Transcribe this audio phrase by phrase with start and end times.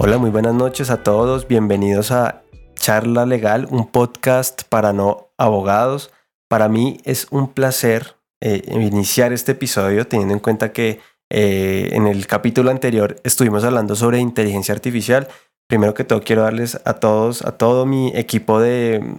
[0.00, 1.48] Hola, muy buenas noches a todos.
[1.48, 2.44] Bienvenidos a
[2.76, 6.12] Charla Legal, un podcast para no abogados.
[6.48, 12.06] Para mí es un placer eh, iniciar este episodio teniendo en cuenta que eh, en
[12.06, 15.26] el capítulo anterior estuvimos hablando sobre inteligencia artificial.
[15.66, 19.16] Primero que todo quiero darles a todos, a todo mi equipo de,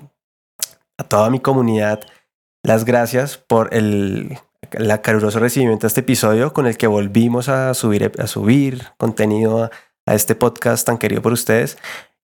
[0.98, 2.00] a toda mi comunidad,
[2.64, 4.38] las gracias por el,
[4.72, 9.70] el caluroso recibimiento a este episodio con el que volvimos a subir, a subir contenido
[10.10, 11.78] a este podcast tan querido por ustedes.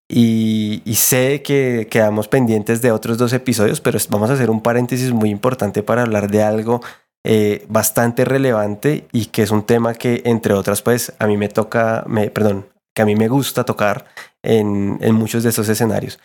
[0.08, 5.12] Y, sé que quedamos pendientes de otros dos episodios, pero vamos a hacer un paréntesis
[5.12, 6.82] muy importante para hablar de algo
[7.24, 11.50] eh, bastante relevante y que es un tema que, entre otras, pues a mí me
[11.50, 14.06] toca, me, perdón, que a mí me gusta tocar
[14.44, 16.20] en, muchos de estos escenarios.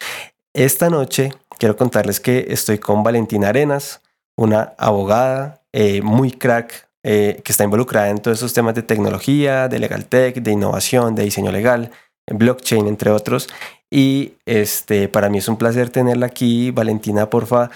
[0.52, 4.02] Esta noche quiero contarles que estoy con Valentina Arenas,
[4.36, 9.68] una abogada eh, muy crack eh, que está involucrada en todos esos temas de tecnología,
[9.68, 11.90] de legal tech, de innovación, de diseño legal,
[12.26, 13.48] blockchain, entre otros.
[13.90, 16.70] Y este, para mí es un placer tenerla aquí.
[16.70, 17.70] Valentina, porfa,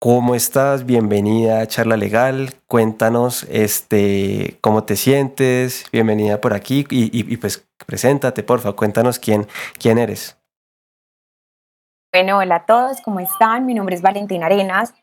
[0.00, 0.86] ¿cómo estás?
[0.86, 2.54] Bienvenida a Charla Legal.
[2.66, 5.84] Cuéntanos este, cómo te sientes.
[5.92, 6.86] Bienvenida por aquí.
[6.90, 8.72] Y, pues preséntate, porfa.
[8.72, 9.46] Cuéntanos quién,
[9.78, 10.36] quién eres.
[12.12, 13.66] Bueno, hola a todos, ¿cómo están?
[13.66, 14.94] Mi nombre es Valentina Arenas.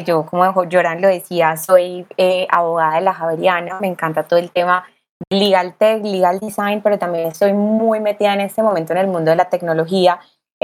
[0.00, 4.50] Yo, como Joran lo decía, soy eh, abogada de la Javeriana, me encanta todo el
[4.50, 4.84] tema
[5.30, 9.30] legal tech, legal design, pero también estoy muy metida en este momento en el mundo
[9.30, 10.18] de la tecnología,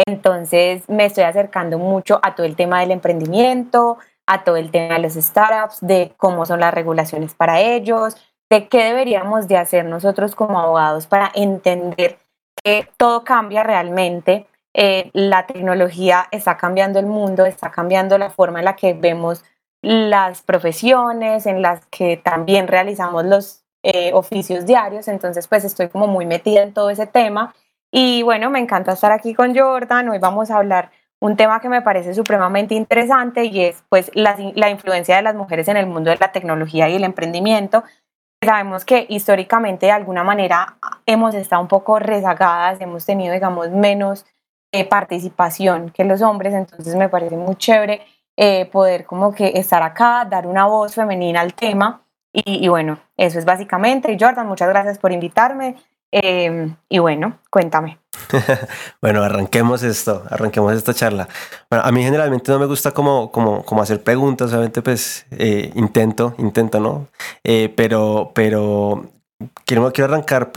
[0.06, 4.94] entonces me estoy acercando mucho a todo el tema del emprendimiento, a todo el tema
[4.94, 8.16] de los startups, de cómo son las regulaciones para ellos,
[8.50, 12.18] de qué deberíamos de hacer nosotros como abogados para entender
[12.62, 18.58] que todo cambia realmente eh, la tecnología está cambiando el mundo, está cambiando la forma
[18.58, 19.44] en la que vemos
[19.82, 26.06] las profesiones, en las que también realizamos los eh, oficios diarios, entonces pues estoy como
[26.06, 27.54] muy metida en todo ese tema.
[27.90, 30.90] Y bueno, me encanta estar aquí con Jordan, hoy vamos a hablar
[31.20, 35.34] un tema que me parece supremamente interesante y es pues la, la influencia de las
[35.34, 37.82] mujeres en el mundo de la tecnología y el emprendimiento.
[38.44, 40.76] Sabemos que históricamente de alguna manera
[41.06, 44.26] hemos estado un poco rezagadas, hemos tenido digamos menos
[44.88, 48.02] participación que los hombres, entonces me parece muy chévere
[48.40, 52.02] eh, poder como que estar acá, dar una voz femenina al tema
[52.32, 54.16] y, bueno, eso es básicamente.
[54.20, 55.74] Jordan, muchas gracias por invitarme
[56.12, 57.98] em, y bueno, cuéntame.
[59.02, 61.26] bueno, arranquemos esto, arranquemos esta charla.
[61.68, 65.72] Bueno, a mí generalmente no me gusta como, como, como hacer preguntas, obviamente pues eh,
[65.74, 67.08] intento, intento, ¿no?
[67.42, 69.10] Eh, pero, pero
[69.64, 70.52] quiero, quiero arrancar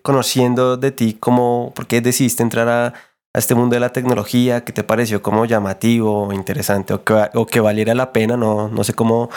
[0.00, 2.94] conociendo de ti cómo, por qué decidiste entrar a
[3.34, 7.46] a este mundo de la tecnología que te pareció como llamativo interesante o que, o
[7.46, 9.30] que valiera la pena, no, no sé cómo,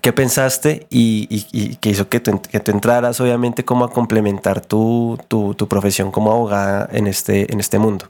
[0.00, 5.18] qué pensaste y, y, qué hizo que tú, que entraras obviamente como a complementar tu,
[5.28, 8.06] tu, tu, profesión como abogada en este, en este mundo.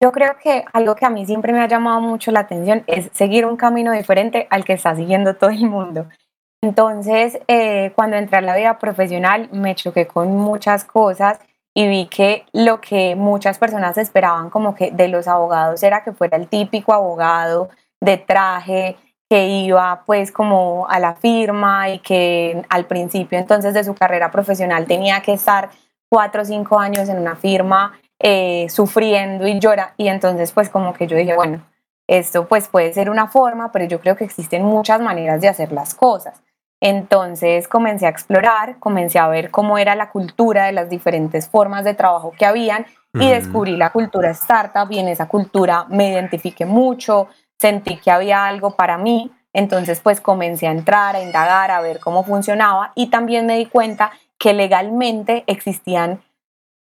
[0.00, 3.08] Yo creo que algo que a mí siempre me ha llamado mucho la atención es
[3.12, 6.06] seguir un camino diferente al que está siguiendo todo el mundo.
[6.60, 11.40] Entonces, eh, cuando entré a la vida profesional, me choqué con muchas cosas
[11.74, 16.12] y vi que lo que muchas personas esperaban como que de los abogados era que
[16.12, 18.96] fuera el típico abogado de traje
[19.28, 24.30] que iba pues como a la firma y que al principio entonces de su carrera
[24.30, 25.70] profesional tenía que estar
[26.10, 30.92] cuatro o cinco años en una firma eh, sufriendo y llora y entonces pues como
[30.92, 31.62] que yo dije bueno
[32.06, 35.72] esto pues puede ser una forma pero yo creo que existen muchas maneras de hacer
[35.72, 36.42] las cosas
[36.82, 41.84] entonces comencé a explorar, comencé a ver cómo era la cultura de las diferentes formas
[41.84, 46.66] de trabajo que habían y descubrí la cultura startup y en esa cultura me identifiqué
[46.66, 51.80] mucho, sentí que había algo para mí, entonces pues comencé a entrar, a indagar, a
[51.80, 56.20] ver cómo funcionaba y también me di cuenta que legalmente existían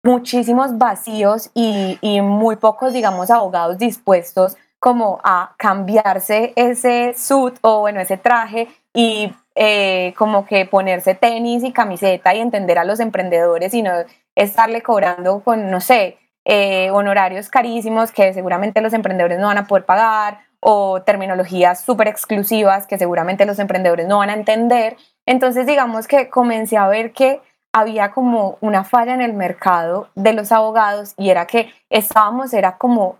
[0.01, 7.81] muchísimos vacíos y, y muy pocos, digamos, abogados dispuestos como a cambiarse ese suit o
[7.81, 13.01] bueno, ese traje y eh, como que ponerse tenis y camiseta y entender a los
[13.01, 13.91] emprendedores y no
[14.33, 19.67] estarle cobrando con, no sé, eh, honorarios carísimos que seguramente los emprendedores no van a
[19.67, 24.95] poder pagar o terminologías súper exclusivas que seguramente los emprendedores no van a entender.
[25.25, 27.41] Entonces digamos que comencé a ver que
[27.73, 32.77] había como una falla en el mercado de los abogados y era que estábamos, era
[32.77, 33.17] como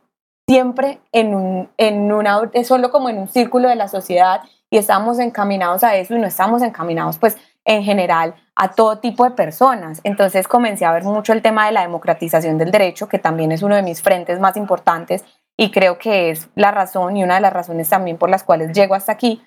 [0.48, 5.20] siempre en un, en una, solo como en un círculo de la sociedad y estamos
[5.20, 10.02] encaminados a eso y no estamos encaminados pues en general a todo tipo de personas.
[10.04, 13.64] Entonces comencé a ver mucho el tema de la democratización del derecho, que también es
[13.64, 15.24] uno de mis frentes más importantes
[15.58, 18.72] y creo que es la razón y una de las razones también por las cuales
[18.72, 19.44] llego hasta aquí,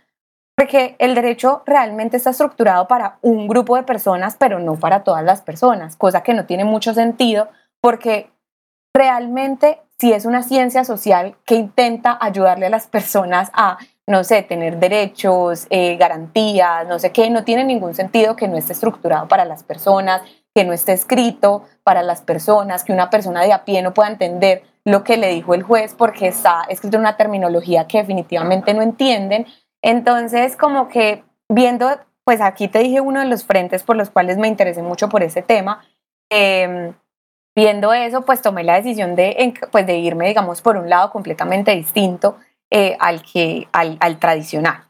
[0.56, 5.24] porque el derecho realmente está estructurado para un grupo de personas, pero no para todas
[5.24, 7.48] las personas, cosa que no tiene mucho sentido
[7.80, 8.30] porque
[8.94, 14.42] realmente si es una ciencia social que intenta ayudarle a las personas a, no sé,
[14.42, 19.28] tener derechos, eh, garantías, no sé qué, no tiene ningún sentido que no esté estructurado
[19.28, 20.22] para las personas,
[20.54, 24.10] que no esté escrito para las personas, que una persona de a pie no pueda
[24.10, 28.74] entender lo que le dijo el juez porque está escrito en una terminología que definitivamente
[28.74, 29.46] no entienden.
[29.82, 31.88] Entonces, como que viendo,
[32.24, 35.22] pues aquí te dije uno de los frentes por los cuales me interesé mucho por
[35.22, 35.84] ese tema.
[36.28, 36.92] Em,
[37.54, 41.70] viendo eso, pues tomé la decisión de, pues, de irme, digamos, por un lado completamente
[41.72, 42.36] distinto
[42.74, 44.84] eh, al, que, al, al tradicional.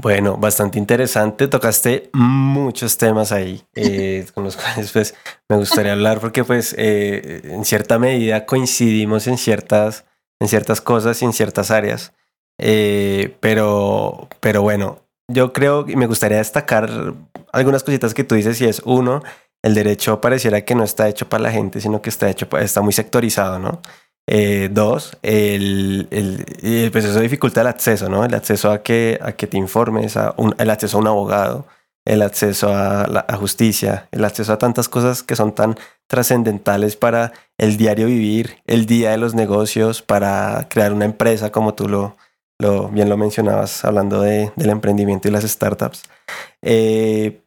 [0.00, 1.48] Bueno, bastante interesante.
[1.48, 5.16] Tocaste muchos temas ahí eh, con los cuales pues,
[5.48, 10.04] me gustaría hablar porque pues eh, en cierta medida coincidimos en ciertas,
[10.38, 12.12] en ciertas cosas y en ciertas áreas.
[12.56, 17.14] Pero, pero bueno, yo creo que me gustaría destacar
[17.52, 19.20] algunas cositas que tú dices y es uno,
[19.62, 22.82] el derecho pareciera que no está hecho para la gente, sino que está hecho, está
[22.82, 23.82] muy sectorizado, ¿no?
[24.26, 28.24] Eh, dos, el, el, pues eso dificulta el acceso, ¿no?
[28.24, 30.16] El acceso a que, a que te informes,
[30.58, 31.66] el acceso a un abogado,
[32.04, 35.76] el acceso a la justicia, el acceso a tantas cosas que son tan
[36.06, 41.74] trascendentales para el diario vivir, el día de los negocios, para crear una empresa, como
[41.74, 42.16] tú lo,
[42.58, 46.02] lo bien lo mencionabas hablando de, del emprendimiento y las startups.
[46.60, 47.40] Eh,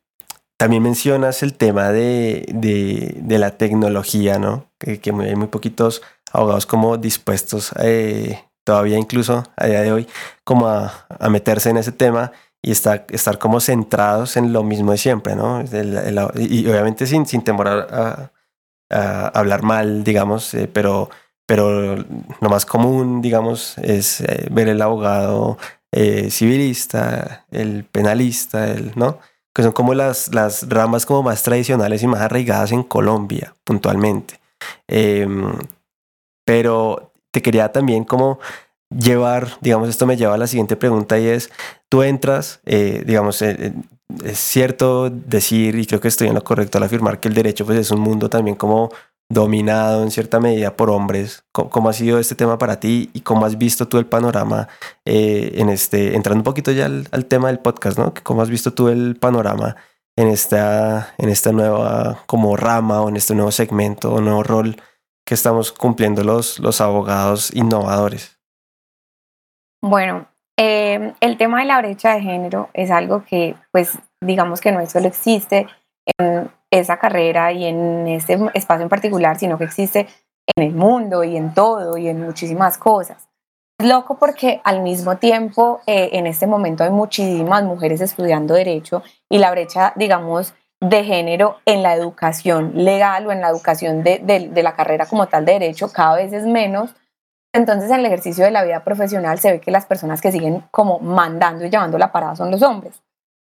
[0.58, 4.66] también mencionas el tema de, de, de la tecnología, ¿no?
[4.80, 6.02] Que, hay muy poquitos
[6.36, 10.08] abogados como dispuestos eh, todavía incluso a día de hoy
[10.44, 12.32] como a, a, meterse en ese tema
[12.66, 15.62] y estar, estar como centrados en lo mismo de siempre, ¿no?
[15.62, 18.32] El, el, y obviamente sin, sin temor a,
[18.90, 21.12] a, hablar mal, digamos, eh, pero,
[21.46, 25.60] pero lo más común, digamos, es eh, ver el abogado
[25.92, 29.20] eh, civilista, el penalista, el, ¿no?
[29.54, 34.40] Que son como las, las ramas como más tradicionales y más arraigadas en Colombia, puntualmente.
[36.46, 38.40] Pero te quería también como
[38.90, 41.52] llevar, digamos, esto me lleva a la siguiente pregunta y es,
[41.90, 43.74] tú entras, eh, digamos, eh,
[44.24, 47.66] es cierto decir, y creo que estoy en lo correcto al afirmar que el derecho
[47.66, 48.92] pues es un mundo también como
[49.28, 51.44] dominado en cierta medida por hombres.
[51.52, 54.68] ¿Cómo, ha sido este tema para ti y cómo has visto tú el panorama
[55.04, 58.14] eh, en este, entrando un poquito ya al, al, tema del podcast, ¿no?
[58.24, 59.76] ¿Cómo has visto tú el panorama
[60.16, 64.78] en esta, en esta nueva como rama o en este nuevo segmento o nuevo rol
[65.26, 68.40] que estamos cumpliendo los, los abogados innovadores?
[69.82, 70.28] Bueno,
[70.58, 74.86] eh, el tema de la brecha de género es algo que, pues, digamos que no
[74.86, 75.68] solo existe
[76.18, 80.08] en esa carrera y en este espacio en particular, sino que existe
[80.56, 83.28] en el mundo y en todo y en muchísimas cosas.
[83.80, 89.04] Es loco porque al mismo tiempo eh, en este momento hay muchísimas mujeres estudiando derecho
[89.30, 94.20] y la brecha, digamos, de género en la educación legal o en la educación de,
[94.20, 96.94] de, la carrera como tal de derecho cada vez es menos.
[97.54, 100.64] Entonces en el ejercicio de la vida profesional se ve que las personas que siguen
[100.72, 103.02] como mandando y llevando la parada son los hombres.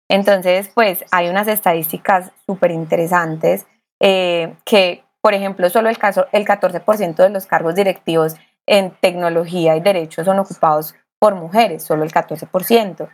[0.10, 3.68] Entonces, pues hay unas estadísticas súper interesantes
[4.02, 9.76] eh, que, por ejemplo, solo el, caso, el 14% de los cargos directivos en tecnología
[9.76, 13.08] y derecho son ocupados por mujeres, solo el 14%.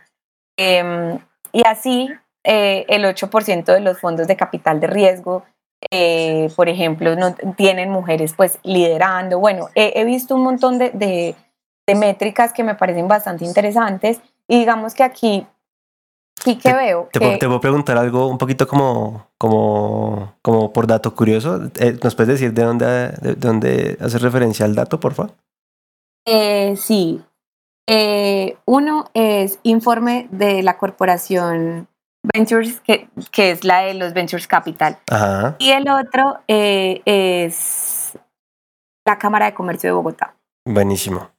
[0.56, 1.18] Eh,
[1.52, 2.08] y así,
[2.46, 5.44] eh, el 8% de los fondos de capital de riesgo,
[5.90, 9.38] eh, por ejemplo, no tienen mujeres pues liderando.
[9.38, 11.34] Bueno, he, he visto un montón de, de,
[11.86, 15.46] de métricas que me parecen bastante interesantes y digamos que aquí
[16.36, 17.08] sí que veo.
[17.12, 17.36] Te, que...
[17.36, 21.70] te, puedo preguntar algo un poquito como, como, como por dato curioso.
[21.78, 22.86] Eh, ¿Nos puedes decir de dónde,
[23.20, 25.34] de, dónde hace referencia al dato, por favor?
[26.24, 27.22] Eh, sí.
[27.88, 31.88] Eh, uno es informe de la corporación
[32.34, 34.98] Ventures, que, que es la de los Ventures Capital.
[35.10, 35.56] Ajá.
[35.58, 38.18] Y el otro eh, es
[39.06, 40.34] la Cámara de Comercio de Bogotá.
[40.64, 41.30] Buenísimo.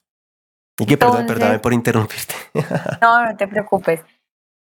[0.80, 2.36] Y que perdón, Entonces, perdóname por interrumpirte.
[3.02, 4.02] no, no te preocupes.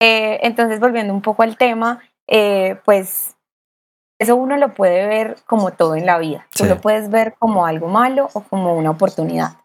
[0.00, 3.36] Eh, entonces, volviendo un poco al tema, eh, pues
[4.18, 6.46] eso uno lo puede ver como todo en la vida.
[6.50, 6.62] Sí.
[6.62, 9.58] Tú lo puedes ver como algo malo o como una oportunidad.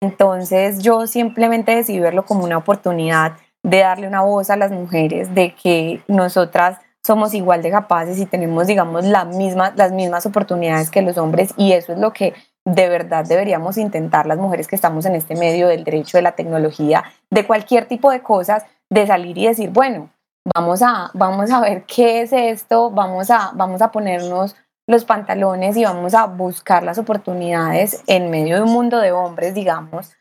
[0.00, 5.34] Entonces, yo simplemente decidí verlo como una oportunidad de darle una voz a las mujeres,
[5.34, 10.90] de que nosotras somos igual de capaces y tenemos, digamos, la misma, las mismas oportunidades
[10.90, 14.76] que los hombres y eso es lo que de verdad deberíamos intentar las mujeres que
[14.76, 19.06] estamos en este medio del derecho, de la tecnología, de cualquier tipo de cosas, de
[19.06, 20.10] salir y decir, bueno,
[20.54, 24.54] vamos a, vamos a ver qué es esto, vamos a, vamos a ponernos
[24.86, 29.54] los pantalones y vamos a buscar las oportunidades en medio de un mundo de hombres,
[29.54, 30.12] digamos,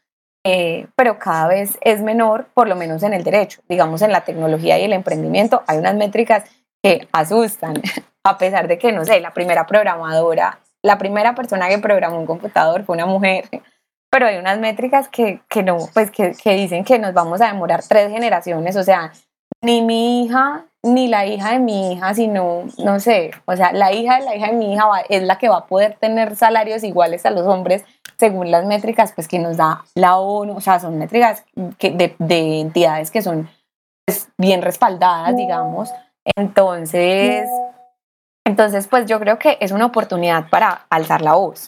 [0.44, 3.62] eh, pero cada vez es menor, por lo menos en el derecho.
[3.70, 6.44] Digamos, en la tecnología y el emprendimiento hay unas métricas
[6.82, 7.76] que asustan,
[8.24, 12.26] a pesar de que, no sé, la primera programadora, la primera persona que programó un
[12.26, 13.46] computador fue una mujer,
[14.12, 17.48] pero hay unas métricas que, que no, pues que, que dicen que nos vamos a
[17.48, 19.12] demorar tres generaciones, o sea,
[19.62, 23.94] ni mi hija ni la hija de mi hija, sino, no sé, o sea, la
[23.94, 26.84] hija de la hija de mi hija es la que va a poder tener salarios
[26.84, 27.86] iguales a los hombres
[28.18, 31.44] según las métricas pues, que nos da la ONU, o sea, son métricas
[31.78, 33.50] que, de, entidades que son
[34.06, 35.90] pues, bien respaldadas, digamos.
[36.36, 37.50] Entonces,
[38.46, 41.68] entonces, pues yo creo que es una oportunidad para alzar la voz,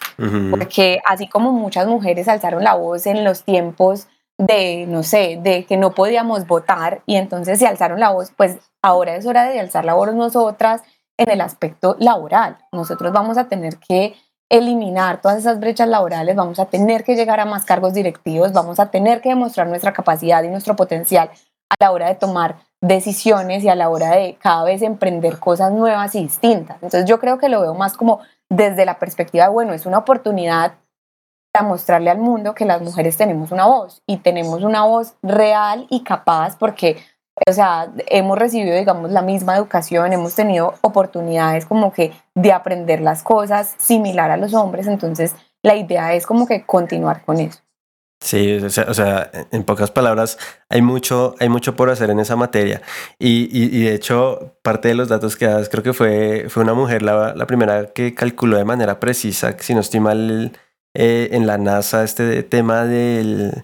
[0.50, 5.66] porque así como muchas mujeres alzaron la voz en los tiempos de, no sé, de
[5.66, 9.60] que no podíamos votar y entonces se alzaron la voz, pues ahora es hora de
[9.60, 10.82] alzar la voz nosotras
[11.18, 12.58] en el aspecto laboral.
[12.72, 14.16] Nosotros vamos a tener que
[14.50, 18.80] eliminar todas esas brechas laborales, vamos a tener que llegar a más cargos directivos, vamos
[18.80, 21.30] a tener que demostrar nuestra capacidad y nuestro potencial
[21.70, 25.72] a la hora de tomar decisiones y a la hora de cada vez emprender cosas
[25.72, 26.76] nuevas y distintas.
[26.84, 30.74] Entonces yo creo que lo veo más como desde la perspectiva, bueno, es una oportunidad
[31.54, 35.86] para mostrarle al mundo que las mujeres tenemos una voz y tenemos una voz real
[35.90, 36.98] y capaz porque
[37.48, 43.02] o sea, hemos recibido, digamos, la misma educación, hemos tenido oportunidades como que de aprender
[43.02, 47.60] las cosas similar a los hombres, entonces la idea es como que continuar con eso.
[48.20, 50.38] Sí, o sea, en pocas palabras,
[50.70, 52.82] hay mucho, hay mucho por hacer en esa materia.
[53.20, 56.74] Y, y, de hecho, parte de los datos que das, creo que fue, fue una
[56.74, 60.54] mujer la, la primera que calculó de manera precisa, si no estoy mal,
[60.94, 63.64] eh, en la NASA, este tema del,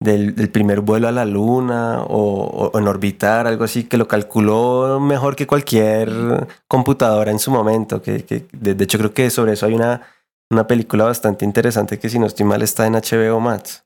[0.00, 5.34] del, primer vuelo a la luna o, en orbitar, algo así, que lo calculó mejor
[5.34, 8.00] que cualquier computadora en su momento.
[8.00, 10.02] Que, que de, hecho, creo que sobre eso hay una,
[10.50, 13.84] una película bastante interesante que, si no estoy mal, está en HBO Max.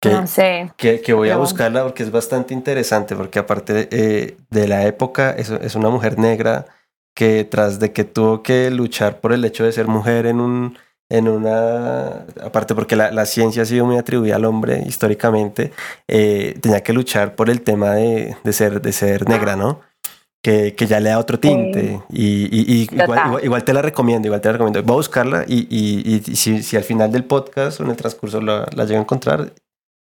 [0.00, 0.72] Que, no sé.
[0.78, 5.32] Que, que voy a buscarla porque es bastante interesante, porque aparte eh, de la época,
[5.32, 6.66] es, es una mujer negra
[7.14, 10.78] que tras de que tuvo que luchar por el hecho de ser mujer en un
[11.10, 15.72] en una, aparte porque la, la, ciencia ha sido muy atribuida al hombre históricamente,
[16.08, 19.80] eh, tenía que luchar por el tema de, de, ser, de ser negra, ¿no?
[20.42, 22.00] Que, que ya le da otro tinte.
[22.08, 24.82] Y, y, igual, igual, te la recomiendo, igual te la recomiendo.
[24.84, 28.40] Voy a buscarla y, y si, si, al final del podcast o en el transcurso
[28.40, 29.52] la, la llego a encontrar,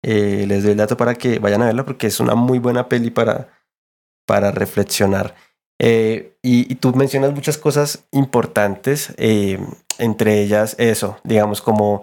[0.03, 2.89] eh, les doy el dato para que vayan a verla porque es una muy buena
[2.89, 3.49] peli para,
[4.27, 5.35] para reflexionar.
[5.81, 9.59] Eh, y, tú mencionas muchas cosas importantes, eh,
[9.99, 12.03] entre ellas eso, digamos, como,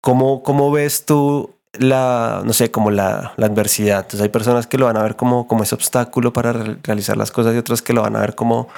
[0.00, 4.00] como, cómo ves tú la, no sé, como la, la, adversidad.
[4.00, 7.30] Entonces hay personas que lo van a ver como, como ese obstáculo para realizar las
[7.30, 8.68] cosas y otras que lo van a ver como,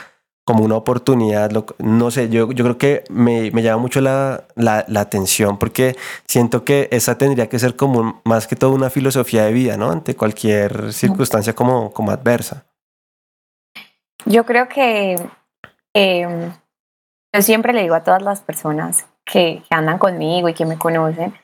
[0.46, 1.50] como una oportunidad.
[1.78, 5.96] no sé, yo, yo creo que me, me llama mucho la, la, la, atención porque
[6.26, 9.90] siento que esa tendría que ser como más que todo una filosofía de vida, ¿no?
[9.90, 12.64] Ante cualquier circunstancia como, como adversa.
[14.24, 15.16] Yo creo que
[15.94, 16.52] em,
[17.36, 21.34] yo siempre le digo a todas las personas que, andan conmigo y que me conocen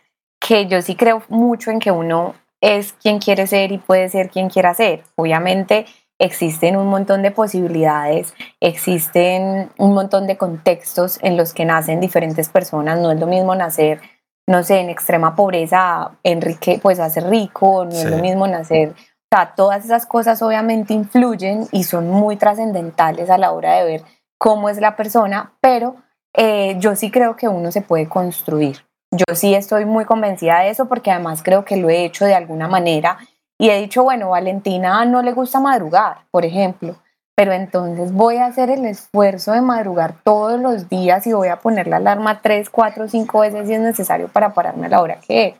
[0.40, 4.28] que yo sí creo mucho en que uno es quien quiere ser y puede ser
[4.28, 5.04] quien quiera ser.
[5.14, 5.86] Obviamente
[6.18, 12.48] existen un montón de posibilidades, existen un montón de contextos en los que nacen diferentes
[12.48, 12.98] personas.
[12.98, 14.00] No es lo mismo nacer,
[14.48, 18.94] no sé, en extrema pobreza, Enrique, pues hacer rico, no es lo mismo nacer
[19.32, 24.02] sea, todas esas cosas obviamente influyen y son muy trascendentales a la hora de ver
[24.42, 25.94] cómo es la persona, pero
[26.34, 28.78] eh, yo sí creo que uno se puede construir.
[29.12, 32.34] Yo sí estoy muy convencida de eso porque además creo que lo he hecho de
[32.34, 33.18] alguna manera
[33.56, 36.96] y he dicho, bueno, Valentina no le gusta madrugar, por ejemplo,
[37.36, 41.60] pero entonces voy a hacer el esfuerzo de madrugar todos los días y voy a
[41.60, 45.20] poner la alarma tres, cuatro, cinco veces si es necesario para pararme a la hora
[45.20, 45.54] que es.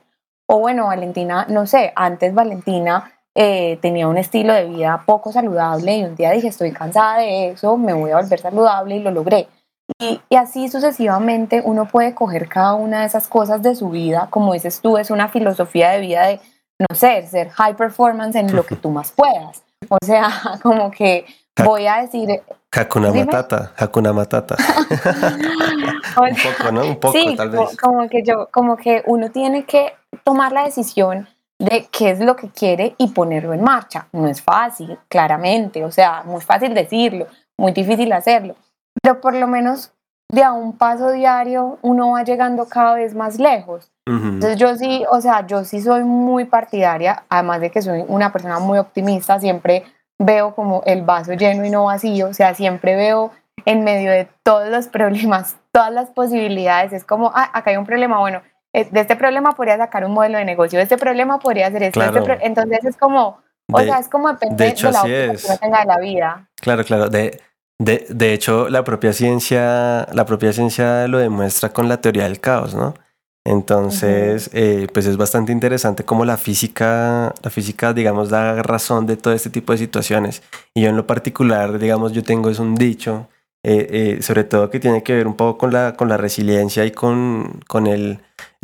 [0.49, 5.97] O bueno, Valentina, no sé, antes Valentina eh, tenía un estilo de vida poco saludable
[5.97, 9.11] y un día dije, estoy cansada de eso, me voy a volver saludable y lo
[9.11, 9.49] logré.
[9.99, 14.29] Y, y, así sucesivamente uno puede coger cada una de esas cosas de su vida,
[14.31, 16.41] como dices tú, es una filosofía de vida de,
[16.79, 19.63] no sé, ser high performance en lo que tú más puedas.
[19.89, 20.31] O sea,
[20.63, 21.27] como que
[21.65, 22.43] voy a decir...
[22.71, 24.57] Hakuna Matata, Hakuna Matata.
[26.17, 26.87] un poco, ¿no?
[26.87, 27.77] Un poco, sí, tal vez.
[27.77, 29.93] Como que yo, como que uno tiene que
[30.25, 31.29] tomar la decisión
[31.63, 34.09] de qué es lo que quiere y ponerlo en marcha.
[34.13, 37.27] No es fácil, claramente, o sea, muy fácil decirlo,
[37.57, 38.57] muy difícil hacerlo,
[39.01, 39.93] pero por lo menos
[40.29, 43.91] de a un paso diario uno va llegando cada vez más lejos.
[44.05, 48.33] Entonces yo sí, o sea, yo sí soy muy partidaria, además de que soy una
[48.33, 49.85] persona muy optimista, siempre
[50.19, 53.31] veo como el vaso lleno y no vacío, o sea, siempre veo
[53.65, 57.87] en medio de todos los problemas, todas las posibilidades, es como, ah, acá hay un
[57.87, 58.43] problema, bueno,
[58.73, 62.03] de este problema podría sacar un modelo de negocio, de este problema podría hacer esto,
[62.03, 65.81] este entonces es como, o sea, es como depende de, hecho, de la que tenga
[65.81, 66.49] de la vida.
[66.61, 67.41] Claro, claro, de,
[67.79, 72.41] de, de hecho la propia ciencia, la propia ciencia lo demuestra con la teoría del
[72.41, 72.95] caos, ¿no?
[73.45, 79.17] Entonces, eh, pues es bastante interesante cómo la física, la física, digamos, da razón de
[79.17, 80.43] todo este tipo de situaciones.
[80.75, 83.29] Y yo en lo particular, digamos, yo tengo es un dicho,
[83.65, 86.85] eh, eh, sobre todo que tiene que ver un poco con la, con la resiliencia
[86.85, 88.21] y con, con el,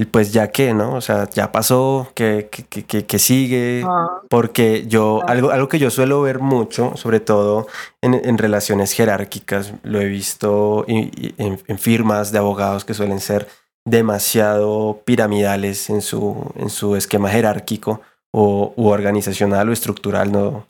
[0.07, 0.95] pues ya que, ¿no?
[0.95, 4.21] O sea, ya pasó, que, que, que, sigue, ah.
[4.29, 7.67] porque yo, algo, algo que yo suelo ver mucho, sobre todo
[8.01, 13.49] en, en relaciones jerárquicas, lo he visto en, en firmas de abogados que suelen ser
[13.91, 18.01] demasiado piramidales en su, en su esquema jerárquico
[18.31, 20.67] o u organizacional o estructural, no,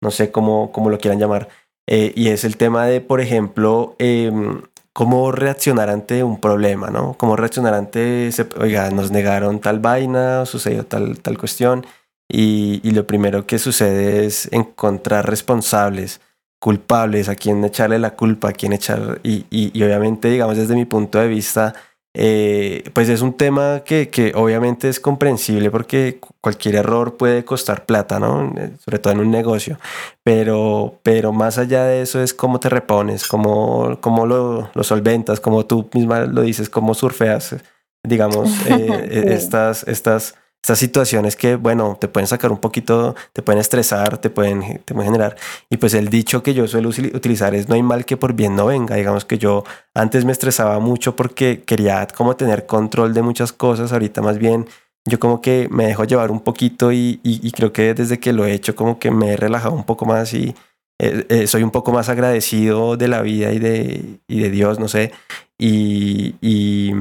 [0.00, 1.48] no sé cómo, cómo lo quieran llamar.
[1.86, 4.62] Eh, y es el tema de, por ejemplo, em,
[4.92, 7.14] cómo reaccionar ante un problema, ¿no?
[7.18, 11.86] Cómo reaccionar ante, oiga, nos negaron tal vaina, sucedió tal, tal cuestión,
[12.28, 16.20] y, y lo primero que sucede es encontrar responsables,
[16.58, 20.74] culpables, a quién echarle la culpa, a quién echar, y, y, y obviamente, digamos, desde
[20.74, 21.74] mi punto de vista,
[22.14, 27.86] eh, pues es un tema que, que, obviamente es comprensible porque cualquier error puede costar
[27.86, 28.52] plata, ¿no?
[28.58, 29.78] Eh, sobre todo en un negocio.
[30.22, 35.40] Pero, pero más allá de eso es cómo te repones, cómo, cómo lo, lo solventas,
[35.40, 37.56] como tú misma lo dices, cómo surfeas,
[38.04, 43.60] digamos, eh, estas, estas estas situaciones que, bueno, te pueden sacar un poquito, te pueden
[43.60, 45.36] estresar, te pueden, te pueden generar.
[45.68, 48.54] Y pues el dicho que yo suelo utilizar es no hay mal que por bien
[48.54, 48.94] no venga.
[48.94, 53.92] Digamos que yo antes me estresaba mucho porque quería como tener control de muchas cosas.
[53.92, 54.68] Ahorita más bien
[55.04, 58.46] yo como que me dejo llevar un poquito y, y, creo que desde que lo
[58.46, 60.54] he hecho como que me he relajado un poco más y
[61.00, 64.78] eh, eh, soy un poco más agradecido de la vida y de, y de Dios,
[64.78, 65.10] no sé.
[65.58, 66.92] Y, y,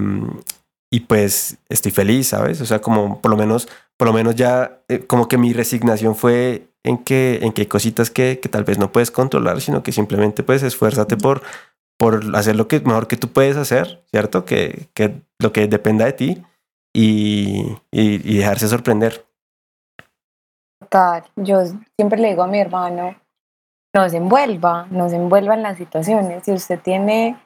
[0.93, 2.59] y pues estoy feliz, ¿sabes?
[2.61, 6.15] O sea, como por lo menos, por lo menos ya eh, como que mi resignación
[6.15, 9.83] fue en que, en que hay cositas que, que, tal vez no puedes controlar, sino
[9.83, 11.41] que simplemente pues esfuérzate por,
[11.97, 14.43] por hacer lo que mejor que tú puedes hacer, ¿cierto?
[14.43, 16.43] Que, que lo que dependa de ti
[16.93, 19.25] y, y, dejarse sorprender.
[20.79, 21.61] Total, yo
[21.95, 23.15] siempre le digo a mi hermano,
[23.95, 26.43] no se envuelva, no se envuelva en las situaciones.
[26.43, 27.37] Si usted tiene,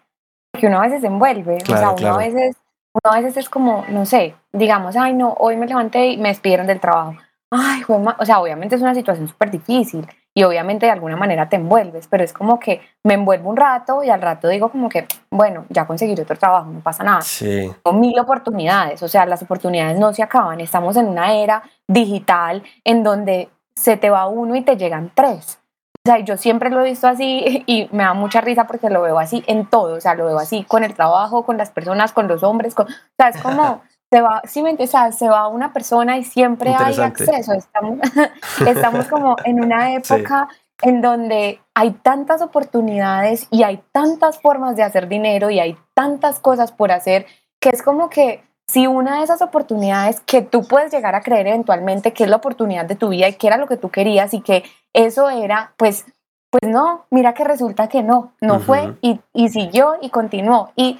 [0.59, 2.55] que uno a veces se envuelve, o sea, uno a veces
[2.95, 6.29] uno a veces es como, no sé, digamos, ay, no, hoy me levanté y me
[6.29, 7.15] despidieron del trabajo.
[7.51, 11.57] Ay, o sea, obviamente es una situación súper difícil y obviamente de alguna manera te
[11.57, 15.07] envuelves, pero es como que me envuelvo un rato y al rato digo como que,
[15.29, 17.21] bueno, ya conseguiré otro trabajo, no pasa nada.
[17.21, 17.71] Sí.
[17.83, 22.63] Son mil oportunidades, o sea, las oportunidades no se acaban, estamos en una era digital
[22.83, 25.59] en donde se te va uno y te llegan tres.
[26.05, 29.01] O sea, yo siempre lo he visto así y me da mucha risa porque lo
[29.01, 32.13] veo así en todo, o sea, lo veo así con el trabajo, con las personas,
[32.13, 35.47] con los hombres, con, o sea, es como, se va, sí, o sea, se va
[35.47, 37.99] una persona y siempre hay acceso, estamos,
[38.67, 40.47] estamos como en una época
[40.81, 46.39] en donde hay tantas oportunidades y hay tantas formas de hacer dinero y hay tantas
[46.39, 47.25] cosas por hacer
[47.59, 51.47] que es como que si una de esas oportunidades que tú puedes llegar a creer
[51.47, 54.33] eventualmente que es la oportunidad de tu vida y que era lo que tú querías
[54.33, 54.63] y que
[54.95, 56.05] eso era, pues,
[56.49, 60.71] pues no, mira que resulta que no, no fue y, y siguió y continuó.
[60.75, 60.99] Y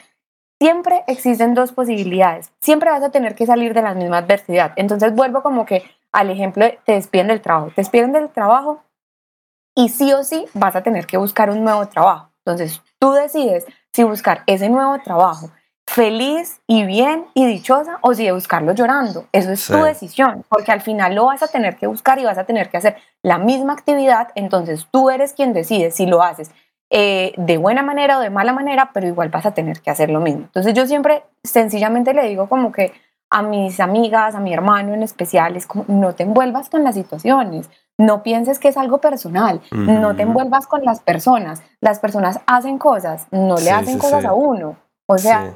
[0.62, 4.74] siempre existen dos posibilidades, siempre vas a tener que salir de la misma adversidad.
[4.76, 5.84] Entonces vuelvo como que
[6.16, 8.82] al ejemplo, te despiden del trabajo, te despiden del trabajo
[9.76, 12.32] y sí o sí vas a tener que buscar un nuevo trabajo.
[12.46, 15.52] Entonces tú decides si buscar ese nuevo trabajo
[15.96, 19.28] feliz y bien y dichosa o si de buscarlo llorando.
[19.32, 22.38] Eso es tu decisión, porque al final lo vas a tener que buscar y vas
[22.38, 26.52] a tener que hacer la misma actividad, entonces tú eres quien decide si lo haces
[26.90, 30.10] eh, de buena manera o de mala manera, pero igual vas a tener que hacer
[30.10, 30.42] lo mismo.
[30.42, 32.92] Entonces yo siempre sencillamente le digo como que
[33.30, 36.96] a mis amigas, a mi hermano en especial, es como no te envuelvas con las
[36.96, 42.42] situaciones, no pienses que es algo personal, no te envuelvas con las personas, las personas
[42.48, 44.76] hacen cosas, no le hacen cosas a uno.
[45.08, 45.54] O sea,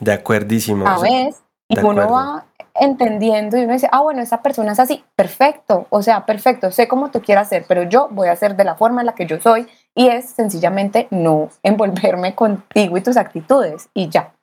[0.00, 0.86] de acuerdísimo.
[0.86, 5.04] A veces, y uno va entendiendo y uno dice, ah, bueno, esa persona es así,
[5.14, 8.64] perfecto, o sea, perfecto, sé cómo tú quieras ser, pero yo voy a ser de
[8.64, 13.16] la forma en la que yo soy y es sencillamente no envolverme contigo y tus
[13.16, 14.34] actitudes y ya.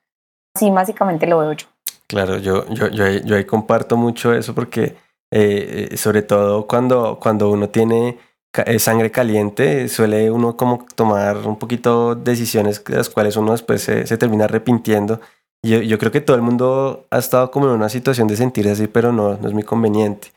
[0.54, 1.66] Así básicamente lo veo yo.
[2.06, 4.96] Claro, yo, yo, yo, yo ahí comparto mucho eso porque
[5.30, 8.18] eh, eh, sobre todo cuando, cuando uno tiene
[8.64, 13.82] eh, sangre caliente, suele uno como tomar un poquito decisiones de las cuales uno después
[13.82, 15.20] se, se termina arrepintiendo
[15.62, 18.70] yo, yo, creo que todo el mundo ha estado como en una situación de sentirse
[18.70, 20.28] así, pero no, no es muy conveniente.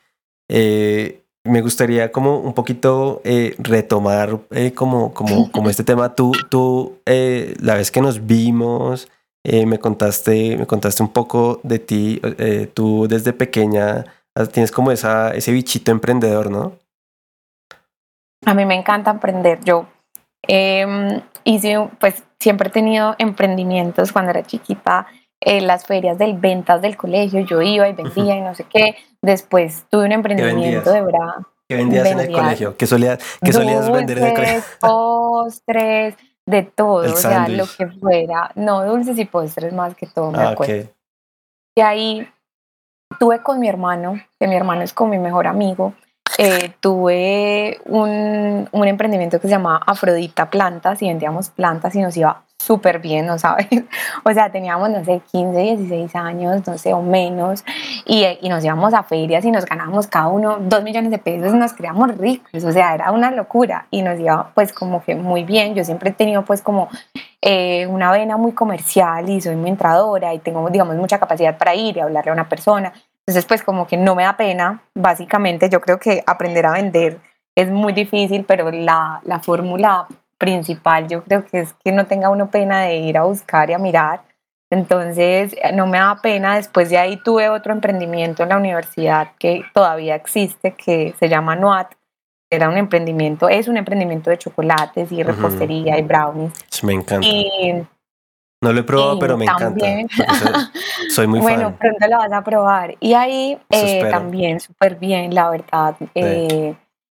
[0.50, 6.14] Eh, me gustaría como un poquito eh, retomar eh, como, como, como este tema.
[6.14, 9.08] Tú, tú la vez que nos vimos,
[9.44, 12.22] me, contaste, me contaste un poco de ti.
[12.74, 14.06] Tú desde pequeña
[14.36, 16.74] ah, tienes como esa, ese bichito emprendedor, ¿no?
[18.46, 19.60] A mí me encanta emprender.
[19.64, 19.88] Yo
[20.54, 25.08] eh, hice, pues siempre he tenido emprendimientos cuando era chiquita.
[25.44, 28.96] En las ferias del ventas del colegio, yo iba y vendía y no sé qué.
[29.24, 31.36] Después tuve un emprendimiento de verdad.
[31.68, 32.76] ¿Qué vendías en el colegio?
[32.78, 34.64] ¿Qué solías, qué solías vender en el colegio?
[34.82, 38.52] Postres, de todo, o sea, lo que fuera.
[38.56, 40.90] No, dulces y postres más que todo, me ah, acuerdo.
[41.76, 42.28] Y ahí
[43.20, 45.96] tuve con mi hermano, que mi hermano es como mi mejor amigo,
[46.44, 52.18] eh, tuve un, un, emprendimiento que se llamaba Afrodita Plantas y vendíamos plantas y nos
[52.18, 53.68] iba súper bien, ¿no sabes?
[54.24, 57.64] O sea, teníamos, no sé, 15, 16 años, no sé, o menos,
[58.06, 61.54] y, y nos íbamos a ferias y nos ganábamos cada uno dos millones de pesos
[61.54, 65.14] y nos creíamos ricos, o sea, era una locura y nos iba pues como que
[65.14, 65.76] muy bien.
[65.76, 66.90] Yo siempre he tenido pues como
[67.44, 71.76] eh, una vena muy comercial y soy muy entradora y tengo, digamos, mucha capacidad para
[71.76, 72.94] ir y hablarle a una persona.
[73.32, 77.22] Entonces, pues como que no me da pena, básicamente yo creo que aprender a vender
[77.56, 80.06] es muy difícil, pero la, la fórmula
[80.38, 83.74] principal yo creo que es que no tenga uno pena de ir a buscar y
[83.74, 84.24] a mirar.
[84.70, 86.58] Entonces, no me da pena.
[86.58, 91.56] Después de ahí tuve otro emprendimiento en la universidad que todavía existe, que se llama
[91.56, 91.94] NUAT.
[92.50, 96.52] Era un emprendimiento, es un emprendimiento de chocolates y repostería y brownies.
[96.84, 97.88] Me encanta.
[98.62, 99.86] No lo he probado, pero me encanta.
[101.10, 101.78] Soy, muy bueno, fan.
[101.78, 102.96] Bueno, pronto lo vas a probar.
[103.00, 105.96] Y ahí eh, también súper bien, la verdad.
[106.14, 106.76] Eh,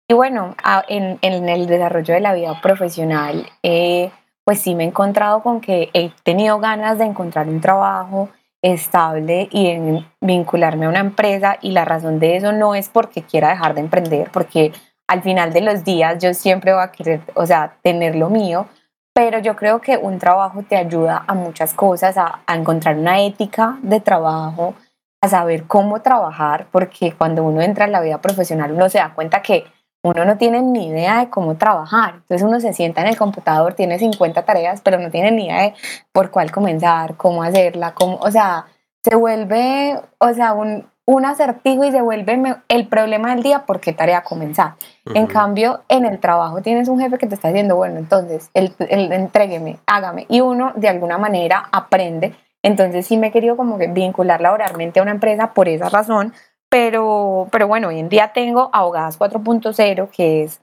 [0.08, 0.54] y bueno,
[0.88, 4.10] en, en, el desarrollo de la vida profesional, eh,
[4.44, 8.30] pues sí me he encontrado con que he tenido ganas de encontrar un trabajo
[8.62, 13.22] estable y en vincularme a una empresa y la razón de eso no es porque
[13.22, 14.72] quiera dejar de emprender, porque
[15.06, 18.66] al final de los días yo siempre voy a querer, o sea, tener lo mío,
[19.14, 23.78] pero yo creo que un trabajo te ayuda a muchas cosas, a, encontrar una ética
[23.82, 24.74] de trabajo,
[25.22, 29.14] a saber cómo trabajar, porque cuando uno entra en la vida profesional uno se da
[29.14, 29.64] cuenta que
[30.02, 32.16] uno no tiene ni idea de cómo trabajar.
[32.16, 35.62] Entonces uno se sienta en el computador, tiene 50 tareas, pero no tiene ni idea
[35.62, 35.74] de
[36.12, 38.66] por cuál comenzar, cómo hacerla, cómo, o sea,
[39.02, 43.80] se vuelve, o sea, un, un acertijo y se vuelve el problema del día por
[43.80, 44.74] qué tarea comenzar.
[45.14, 48.74] En cambio, en el trabajo tienes un jefe que te está diciendo, bueno, entonces, el,
[48.78, 50.26] el, entrégueme, hágame.
[50.30, 52.34] Y uno de alguna manera aprende.
[52.62, 56.32] Entonces sí me he querido como que vincular laboralmente a una empresa por esa razón,
[56.70, 60.62] pero, pero bueno, hoy en día tengo Abogadas 4.0, que es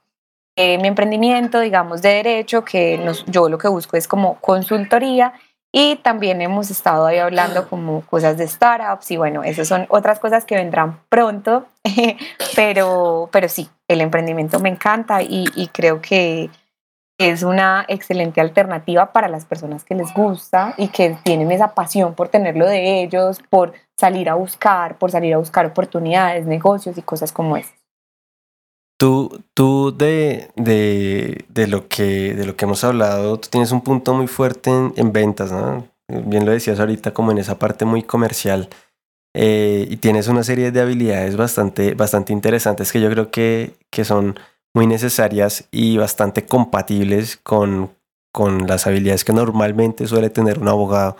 [0.58, 5.34] eh, mi emprendimiento, digamos, de derecho, que nos, yo lo que busco es como consultoría
[5.71, 10.19] y también hemos estado ahí hablando como cosas de startups y bueno, esas son otras
[10.19, 11.65] cosas que vendrán pronto,
[12.55, 16.49] pero, pero sí, el emprendimiento me encanta y, y creo que
[17.17, 22.15] es una excelente alternativa para las personas que les gusta y que tienen esa pasión
[22.15, 27.01] por tenerlo de ellos, por salir a buscar, por salir a buscar oportunidades, negocios y
[27.01, 27.81] cosas como esas.
[29.01, 33.81] Tú, tú de, de, de, lo que, de lo que hemos hablado, tú tienes un
[33.81, 35.87] punto muy fuerte en, ventas, ¿no?
[36.07, 38.69] Bien lo decías ahorita, como en esa parte muy comercial.
[39.33, 44.05] Eh, y tienes una serie de habilidades bastante, bastante interesantes que yo creo que, que
[44.05, 44.39] son
[44.75, 47.89] muy necesarias y bastante compatibles con,
[48.31, 51.17] con las habilidades que normalmente suele tener un abogado.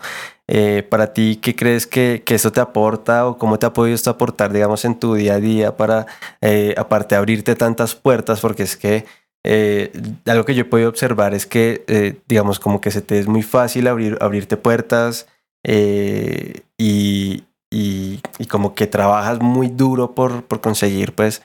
[0.54, 3.94] Eh, para ti, ¿qué crees que, que, eso te aporta o cómo te ha podido
[3.94, 6.06] esto aportar, digamos, en tu día a día para,
[6.42, 8.40] eh, aparte de abrirte tantas puertas?
[8.40, 9.06] Porque es que
[9.44, 9.90] eh,
[10.26, 13.42] algo que yo he podido observar es que, digamos, como que se te es muy
[13.42, 15.26] fácil abrir, abrirte puertas
[15.64, 21.40] y, y, como que trabajas muy duro por, por conseguir, pues,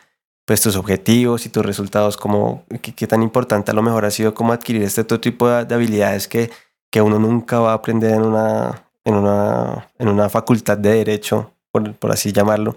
[0.46, 4.34] pues tus objetivos y tus resultados, como qué, tan importante a lo mejor ha sido
[4.34, 6.52] como adquirir este otro tipo de, habilidades que,
[6.92, 11.54] que uno nunca va a aprender en una, en una, en una facultad de derecho,
[11.72, 12.76] por, por así llamarlo,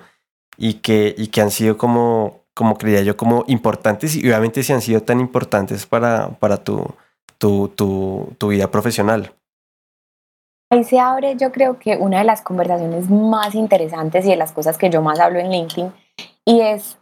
[0.56, 4.72] y que, y que han sido como, como creía yo, como importantes y obviamente si
[4.72, 6.86] han sido tan importantes para, para tu,
[7.38, 9.34] tu, tu, tu vida profesional.
[10.70, 14.52] Ahí se abre, yo creo que una de las conversaciones más interesantes y de las
[14.52, 15.92] cosas que yo más hablo en LinkedIn,
[16.44, 16.96] y es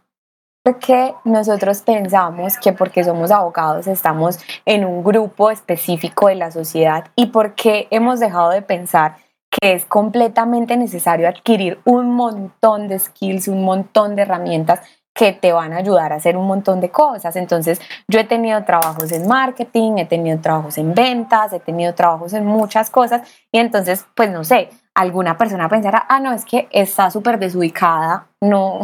[0.69, 7.05] porque nosotros pensamos que porque somos abogados estamos en un grupo específico de la sociedad
[7.15, 9.15] y porque hemos dejado de pensar
[9.49, 14.81] que es completamente necesario adquirir un montón de skills, un montón de herramientas
[15.15, 17.35] que te van a ayudar a hacer un montón de cosas.
[17.35, 22.33] Entonces, yo he tenido trabajos en marketing, he tenido trabajos en ventas, he tenido trabajos
[22.33, 26.67] en muchas cosas y entonces, pues no sé, alguna persona pensará, ah, no, es que
[26.71, 28.81] está súper desubicada, no,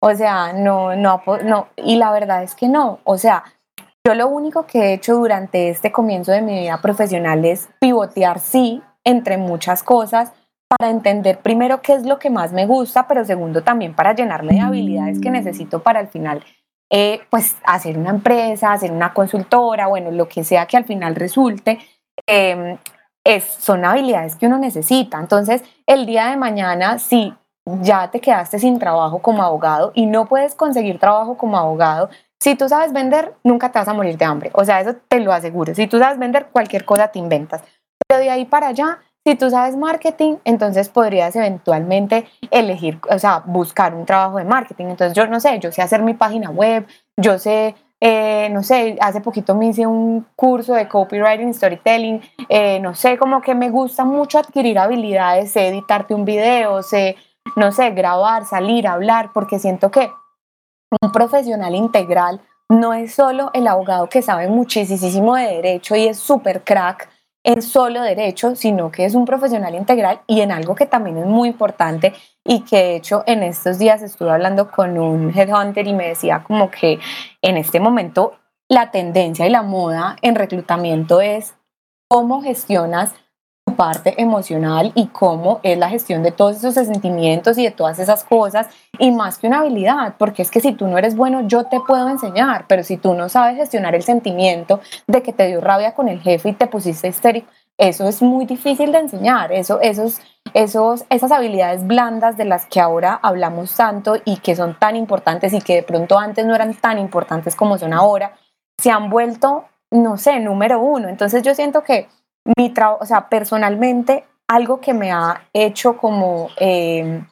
[0.00, 3.44] o sea, no, no, no, y la verdad es que no, o sea,
[4.04, 8.40] yo lo único que he hecho durante este comienzo de mi vida profesional es pivotear,
[8.40, 10.32] sí, entre muchas cosas
[10.68, 14.54] para entender primero qué es lo que más me gusta, pero segundo también para llenarme
[14.54, 16.44] de habilidades que necesito para al final
[16.90, 21.14] eh, pues hacer una empresa, hacer una consultora, bueno, lo que sea que al final
[21.14, 21.78] resulte,
[22.26, 22.78] em,
[23.24, 25.18] es, son habilidades que uno necesita.
[25.18, 27.34] Entonces, el día de mañana, si
[27.82, 32.54] ya te quedaste sin trabajo como abogado y no puedes conseguir trabajo como abogado, si
[32.54, 34.50] tú sabes vender, nunca te vas a morir de hambre.
[34.54, 35.74] O sea, eso te lo aseguro.
[35.74, 37.62] Si tú sabes vender, cualquier cosa te inventas.
[38.08, 43.42] Pero de ahí para allá, si tú sabes marketing, entonces podrías eventualmente elegir, o sea,
[43.44, 44.86] buscar un trabajo de marketing.
[44.86, 46.86] Entonces yo no sé, yo sé hacer mi página web,
[47.18, 52.80] yo sé, eh, no sé, hace poquito me hice un curso de copywriting, storytelling, eh,
[52.80, 57.16] no sé, como que me gusta mucho adquirir habilidades, sé editarte un video, sé,
[57.56, 60.10] no sé, grabar, salir, hablar, porque siento que
[61.02, 66.18] un profesional integral no es solo el abogado que sabe muchísimo de derecho y es
[66.18, 67.08] súper crack
[67.42, 71.26] en solo derecho, sino que es un profesional integral y en algo que también es
[71.26, 72.12] muy importante
[72.44, 76.44] y que de hecho en estos días estuve hablando con un headhunter y me decía
[76.46, 76.98] como que
[77.42, 78.34] en este momento
[78.68, 81.54] la tendencia y la moda en reclutamiento es
[82.08, 83.14] cómo gestionas
[83.80, 88.24] parte emocional y cómo es la gestión de todos esos sentimientos y de todas esas
[88.24, 88.66] cosas
[88.98, 91.80] y más que una habilidad, porque es que si tú no eres bueno yo te
[91.80, 95.94] puedo enseñar, pero si tú no sabes gestionar el sentimiento de que te dio rabia
[95.94, 100.20] con el jefe y te pusiste histérico, eso es muy difícil de enseñar, eso, esos,
[100.52, 105.54] esos, esas habilidades blandas de las que ahora hablamos tanto y que son tan importantes
[105.54, 108.34] y que de pronto antes no eran tan importantes como son ahora,
[108.76, 111.08] se han vuelto, no sé, número uno.
[111.08, 112.08] Entonces yo siento que
[112.56, 117.26] mi trabajo, o sea, personalmente, algo que me ha hecho como, em,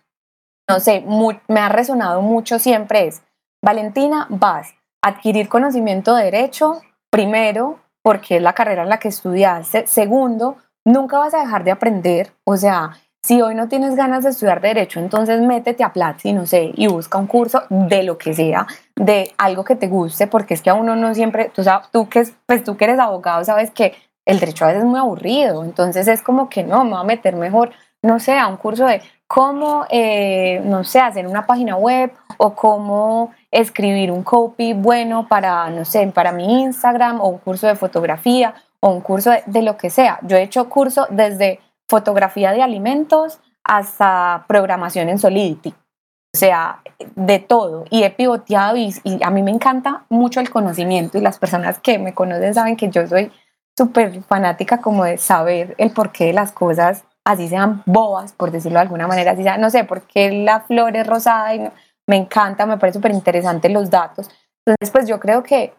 [0.68, 1.05] no sé,
[1.49, 3.23] me ha resonado mucho siempre es,
[3.64, 9.09] Valentina, vas a adquirir conocimiento de derecho, primero, porque es la carrera en la que
[9.09, 12.92] estudiaste, segundo, nunca vas a dejar de aprender, o sea,
[13.23, 16.87] si hoy no tienes ganas de estudiar derecho, entonces métete a Platzi, no sé, y
[16.87, 20.71] busca un curso de lo que sea, de algo que te guste, porque es que
[20.71, 23.94] a uno no siempre, tú, sabes, tú, que, pues tú que eres abogado, sabes que
[24.29, 27.05] el derecho a veces es muy aburrido, entonces es como que no, me voy a
[27.05, 27.71] meter mejor,
[28.03, 32.55] no sé, a un curso de cómo, eh, no sé, hacer una página web o
[32.55, 37.75] cómo escribir un copy bueno para, no sé, para mi Instagram o un curso de
[37.75, 40.19] fotografía o un curso de, lo que sea.
[40.23, 45.71] Yo he hecho curso desde fotografía de alimentos hasta programación en Solidity.
[45.71, 46.83] O sea,
[47.14, 47.87] de todo.
[47.88, 51.79] Y he pivoteado y, y, a mí me encanta mucho el conocimiento y las personas
[51.79, 53.33] que me conocen saben que yo soy
[53.79, 58.79] súper fanática como de saber el porqué de las cosas, así sean bobas, por decirlo
[58.79, 61.71] de alguna manera, así sea, no sé, por qué la flor es rosada y
[62.07, 64.29] me encanta, me parece súper interesante los datos.
[64.67, 65.73] Entonces, pues yo creo que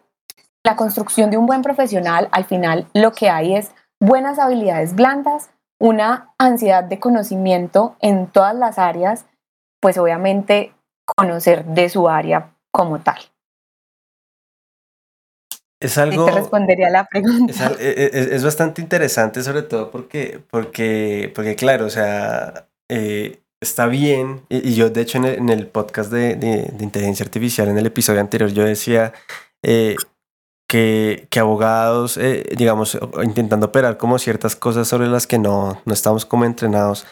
[0.64, 5.50] la construcción de un buen profesional, al final lo que hay es buenas habilidades blandas,
[5.78, 9.26] una ansiedad de conocimiento en todas las áreas,
[9.80, 10.74] pues obviamente
[11.16, 13.18] conocer de su área como tal.
[15.80, 16.26] Es algo.
[16.26, 17.74] te respondería la pregunta.
[17.80, 23.86] E, e, es, bastante interesante, sobre todo porque, porque, porque claro, o sea, eh, está
[23.86, 24.42] bien.
[24.50, 28.50] Y, yo, de hecho, en el, podcast de, de, inteligencia artificial, en el episodio anterior,
[28.50, 29.14] yo decía
[29.62, 29.96] eh,
[30.68, 35.94] que, que, abogados, eh, digamos, intentando operar como ciertas cosas sobre las que no, no
[35.94, 37.06] estamos como entrenados,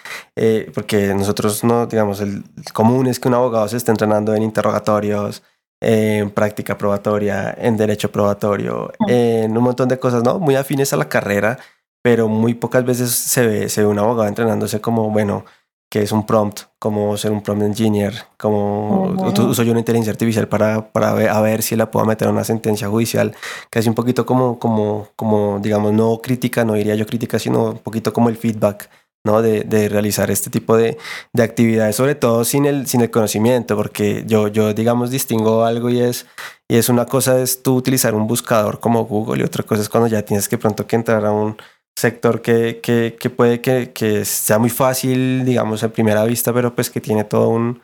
[0.74, 5.42] porque nosotros no, digamos, el común es que un abogado se esté entrenando en interrogatorios
[5.80, 10.38] en práctica probatoria, en derecho probatorio, en un montón de cosas, ¿no?
[10.38, 11.58] Muy afines a la carrera,
[12.02, 15.44] pero muy pocas veces se ve, se ve un abogado entrenándose como, bueno,
[15.90, 19.04] que es un prompt, como ser un prompt engineer, como
[19.48, 22.34] uso yo una inteligencia artificial para, para ver, a ver si la puedo meter en
[22.34, 23.34] una sentencia judicial,
[23.70, 27.70] que es un poquito como, como, como, digamos, no crítica, no diría yo crítica, sino
[27.70, 28.90] un poquito como el feedback
[29.24, 29.42] ¿no?
[29.42, 30.96] De, de, realizar este tipo de,
[31.32, 35.90] de, actividades, sobre todo sin el, sin el conocimiento, porque yo, yo, digamos, distingo algo
[35.90, 36.26] y es,
[36.68, 39.88] y es una cosa es tú utilizar un buscador como Google y otra cosa es
[39.88, 41.56] cuando ya tienes que pronto que entrar a un
[41.96, 46.74] sector que, que, que puede que, que, sea muy fácil, digamos, a primera vista, pero
[46.74, 47.80] pues que tiene todo un,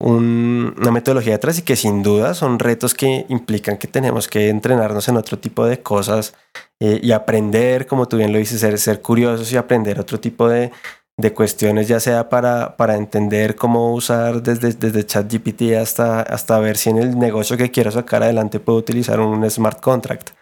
[0.00, 5.08] una metodología detrás y que sin duda son retos que implican que tenemos que entrenarnos
[5.08, 6.34] en otro tipo de cosas
[6.78, 10.48] eh, y aprender, como tú bien lo dices, ser, ser curiosos y aprender otro tipo
[10.48, 10.70] de,
[11.16, 16.76] de cuestiones, ya sea para, para entender cómo usar desde, desde ChatGPT hasta, hasta ver
[16.76, 20.37] si en el negocio que quiero sacar adelante puedo utilizar un smart contract.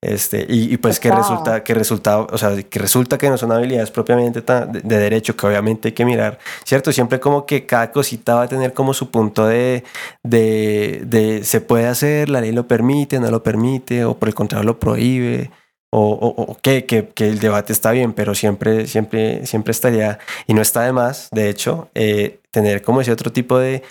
[0.00, 3.90] Este, y, pues que resulta, que resulta, o sea, que resulta que no son habilidades
[3.90, 6.92] propiamente de, derecho, que obviamente hay que mirar, ¿cierto?
[6.92, 9.82] Siempre como que cada cosita va a tener como su punto de,
[10.22, 14.36] de, de se puede hacer, la ley lo permite, no lo permite, o por el
[14.36, 15.50] contrario lo prohíbe.
[15.90, 20.82] o, que, que, el debate está bien, pero siempre, siempre, siempre estaría, y no está
[20.82, 23.82] de más, de hecho, eh, tener como ese otro tipo de,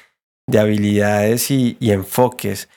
[0.48, 2.70] de habilidades y, y, enfoques.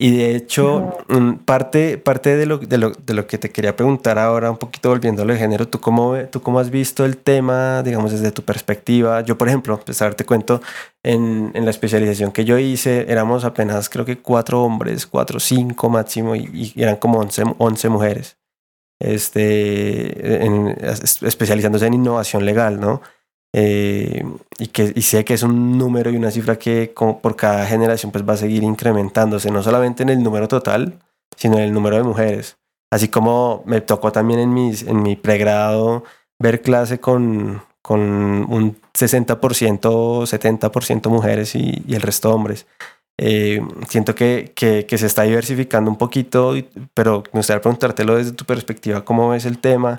[0.00, 3.74] Y de hecho, mm, parte, parte de, lo, de, lo, de, lo, que te quería
[3.74, 7.82] preguntar ahora, un poquito volviendo al género, ¿tú cómo, ¿tú cómo has visto el tema,
[7.82, 9.22] digamos, desde tu perspectiva?
[9.22, 10.62] Yo, por ejemplo, pues a ver, te cuento,
[11.02, 15.88] en, en, la especialización que yo hice, éramos apenas creo que cuatro hombres, cuatro, cinco
[15.90, 18.38] máximo, y, y eran como once, once mujeres
[19.00, 20.44] este,
[21.26, 23.00] especializándose en innovación legal, ¿no?
[23.52, 24.24] Eh,
[24.58, 27.66] y, que, y sé que es un número y una cifra que como por cada
[27.66, 30.98] generación pues va a seguir incrementándose, no solamente en el número total,
[31.36, 32.58] sino en el número de mujeres.
[32.90, 36.04] Así como me tocó también en, mis, en mi pregrado
[36.38, 42.66] ver clase con, con un 60%, 70% mujeres y, y el resto hombres.
[43.20, 46.54] Eh, siento que, que, que, se está diversificando un poquito,
[46.94, 49.98] pero me gustaría preguntártelo desde tu perspectiva, ¿cómo ves el tema?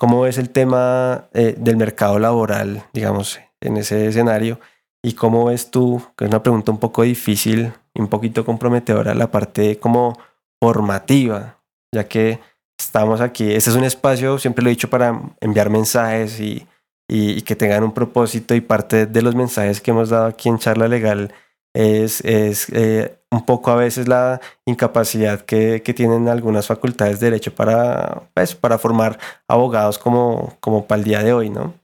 [0.00, 4.58] ¿Cómo ves el tema eh, del mercado laboral, digamos, en ese escenario?
[5.04, 9.12] ¿Y cómo ves tú, que es una pregunta un poco difícil y un poquito comprometedora,
[9.12, 10.18] la parte como
[10.58, 11.58] formativa,
[11.94, 12.40] ya que
[12.80, 16.66] estamos aquí, este es un espacio, siempre lo he dicho, para enviar mensajes y,
[17.06, 20.48] y, y que tengan un propósito y parte de los mensajes que hemos dado aquí
[20.48, 21.34] en Charla Legal
[21.74, 27.26] es, es eh, un poco a veces la incapacidad que, que, tienen algunas facultades de
[27.26, 31.74] derecho para, pues, para formar abogados como, como para el día de hoy, ¿no?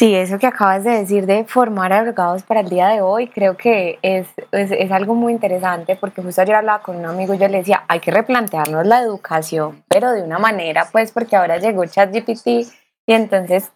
[0.00, 3.58] Sí, eso que acabas de decir de formar abogados para el día de hoy, creo
[3.58, 7.38] que es, es, es, algo muy interesante porque justo ayer hablaba con un amigo y
[7.38, 11.58] yo le decía, hay que replantearnos la educación, pero de una manera, pues porque ahora
[11.58, 13.72] llegó ChatGPT y entonces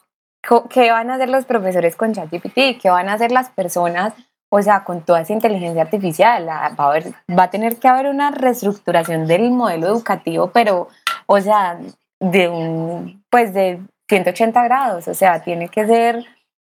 [0.71, 2.81] ¿Qué van a hacer los profesores con ChatGPT?
[2.81, 4.15] ¿Qué van a hacer las personas?
[4.51, 8.07] O sea, con toda esa inteligencia artificial, va a, haber, va a tener que haber
[8.07, 10.89] una reestructuración del modelo educativo, pero,
[11.27, 11.79] o sea,
[12.21, 16.25] de un, pues de 180 grados, o sea, tiene que ser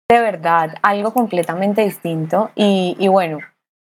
[0.09, 2.51] de verdad algo completamente distinto.
[2.55, 3.39] Y, y bueno,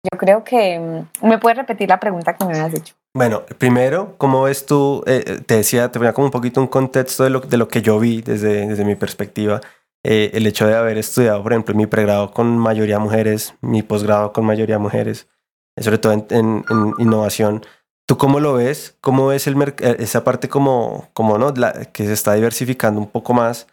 [0.03, 2.95] yo creo que, mm, ¿me puedes repetir la pregunta que me habías hecho?
[3.15, 5.01] Bueno, primero, ¿cómo ves tú?
[5.07, 7.69] Eh, eh, te decía, te ponía como un poquito un contexto de lo, de lo
[7.69, 9.61] que yo vi desde, desde mi perspectiva.
[10.03, 14.33] Eh, el hecho de haber estudiado, por ejemplo, mi pregrado con mayoría mujeres, mi posgrado
[14.33, 15.29] con mayoría mujeres,
[15.79, 16.65] sobre todo en, en,
[16.99, 17.65] innovación.
[18.05, 18.97] ¿Tú cómo lo ves?
[18.99, 21.51] ¿Cómo ves el esa parte como, como ¿no?
[21.51, 23.67] La, que se está diversificando un poco más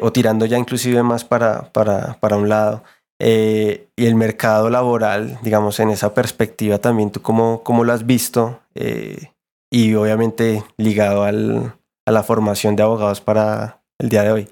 [0.00, 2.84] o tirando ya inclusive más para, para, para un lado?
[3.20, 8.06] Eh, y el mercado laboral, digamos, en esa perspectiva también, ¿tú cómo, cómo lo has
[8.06, 8.60] visto?
[8.74, 9.32] Eh,
[9.70, 11.74] y obviamente ligado al,
[12.06, 14.48] a la formación de abogados para el día de hoy.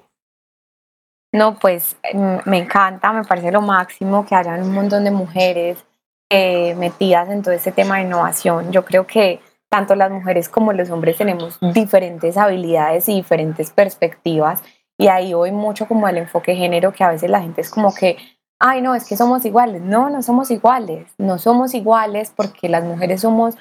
[1.33, 5.83] No, pues mm, me encanta, me parece lo máximo que hayan un montón de mujeres
[6.29, 8.71] eh, metidas en todo ese tema de innovación.
[8.71, 14.61] Yo creo que tanto las mujeres como los hombres tenemos diferentes habilidades y diferentes perspectivas
[14.97, 17.93] y ahí voy mucho como el enfoque género que a veces la gente es como
[17.93, 18.17] que
[18.59, 19.81] ay, no, es que somos iguales.
[19.81, 21.07] No, no somos iguales.
[21.17, 23.55] No somos iguales porque las mujeres somos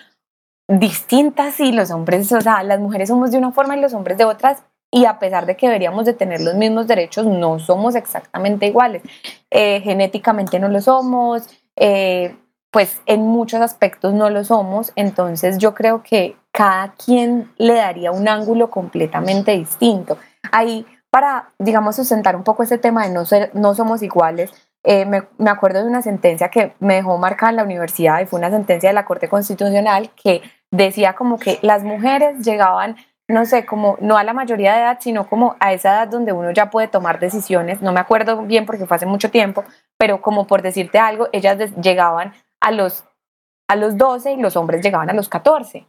[0.69, 4.19] distintas y los hombres, o sea, las mujeres somos de una forma y los hombres
[4.19, 4.63] de otras.
[4.91, 9.03] Y a pesar de que deberíamos de tener los mismos derechos, no somos exactamente iguales.
[9.51, 12.37] Eh, genéticamente no lo somos, eh,
[12.71, 14.93] pues en muchos aspectos no lo somos.
[14.97, 20.19] Entonces yo creo que cada quien le daría un ángulo completamente distinto.
[20.53, 24.53] Ahí, para, digamos, sustentar un poco ese tema de no, ser, no somos iguales,
[24.89, 28.27] eh, me, me, acuerdo de una sentencia que me dejó marcada en la universidad y
[28.27, 32.95] fue una sentencia de la Corte Constitucional que decía como que las mujeres llegaban,
[33.27, 36.33] no sé, como no a la mayoría de edad, sino como a esa edad donde
[36.33, 37.83] uno ya puede tomar decisiones.
[37.83, 39.65] No me acuerdo bien porque fue hace mucho tiempo,
[39.99, 43.05] pero como por decirte algo, ellas llegaban a los,
[43.69, 45.85] a los 12 y los hombres llegaban a los 14.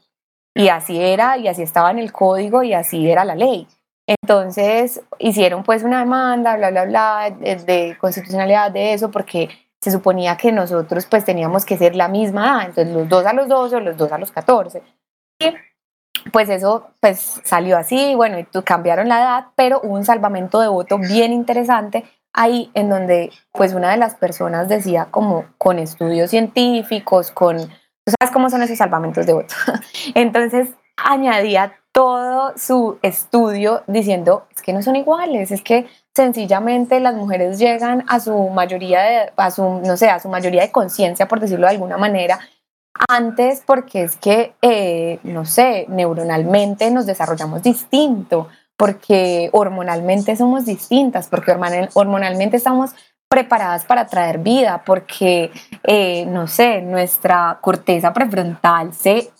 [0.55, 3.67] Y así era, y así estaba en el código y así era la ley.
[4.07, 9.49] Entonces hicieron pues una demanda, bla, bla, bla, de, constitucionalidad de eso, porque
[9.81, 13.33] se suponía que nosotros pues teníamos que ser la misma edad, entonces los dos a
[13.33, 14.81] los 12 o los dos a los 14.
[15.39, 15.53] Y
[16.31, 20.69] pues eso pues salió así, bueno, y cambiaron la edad, pero hubo un salvamento de
[20.69, 26.29] voto bien interesante ahí en donde pues una de las personas decía como con estudios
[26.29, 29.53] científicos, con, tú sabes cómo son esos salvamentos de voto.
[30.15, 37.15] Entonces añadía todo su estudio diciendo es que no son iguales, es que sencillamente las
[37.15, 41.27] mujeres llegan a su mayoría de, a su, no sé, a su mayoría de conciencia,
[41.27, 42.39] por decirlo de alguna manera,
[43.09, 51.27] antes porque es que, eh, no sé, neuronalmente nos desarrollamos distinto, porque hormonalmente somos distintas,
[51.27, 51.51] porque
[51.95, 52.91] hormonalmente estamos
[53.27, 55.49] preparadas para traer vida, porque,
[55.81, 59.31] eh, no sé, nuestra corteza prefrontal se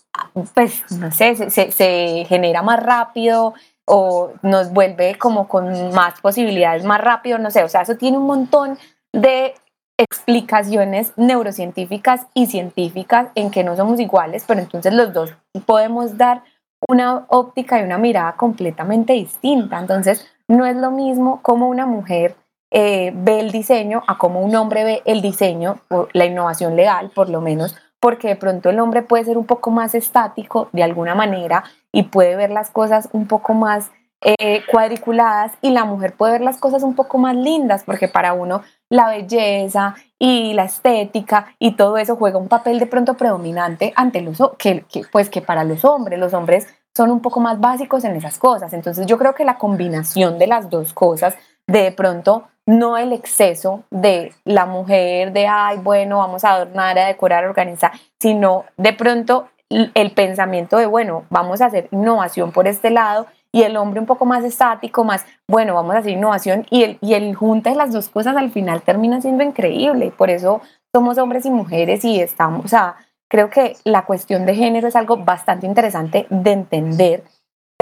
[0.54, 3.54] pues, no sé, se, genera más rápido
[3.86, 8.18] o nos vuelve como con más posibilidades más rápido, no sé, o sea, eso tiene
[8.18, 8.78] un montón
[9.14, 9.56] de
[9.98, 15.34] explicaciones neurocientíficas y científicas en que no somos iguales, pero entonces los dos
[15.66, 16.44] podemos dar
[16.88, 19.80] una óptica y una mirada completamente distinta.
[19.80, 22.36] Entonces, no es lo mismo como una mujer
[22.70, 27.12] eh, ve el diseño a como un hombre ve el diseño, o la innovación legal,
[27.16, 30.84] por lo menos, porque de pronto el hombre puede ser un poco más estático de
[30.84, 33.92] alguna manera y puede ver las cosas un poco más
[34.22, 38.34] eh, cuadriculadas y la mujer puede ver las cosas un poco más lindas, porque para
[38.34, 43.94] uno la belleza y la estética y todo eso juega un papel de pronto predominante
[43.96, 47.60] ante los que, que, pues que para los hombres, los hombres son un poco más
[47.60, 48.74] básicos en esas cosas.
[48.74, 51.36] Entonces yo creo que la combinación de las dos cosas,
[51.68, 57.08] de pronto no el exceso de la mujer de, ay, bueno, vamos a adornar, a
[57.08, 62.68] decorar, a organizar, sino de pronto el pensamiento de, bueno, vamos a hacer innovación por
[62.68, 66.66] este lado y el hombre un poco más estático, más, bueno, vamos a hacer innovación
[66.70, 70.12] y el, y el junta de las dos cosas al final termina siendo increíble.
[70.16, 70.62] Por eso
[70.94, 72.94] somos hombres y mujeres y estamos, o
[73.30, 77.24] creo que la cuestión de género es algo bastante interesante de entender,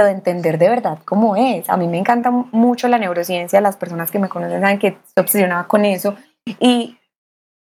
[0.04, 1.70] de entender de verdad cómo es.
[1.70, 5.22] A mí me encanta mucho la neurociencia, las personas que me conocen saben que estoy
[5.22, 6.16] obsesionada con eso
[6.60, 6.98] y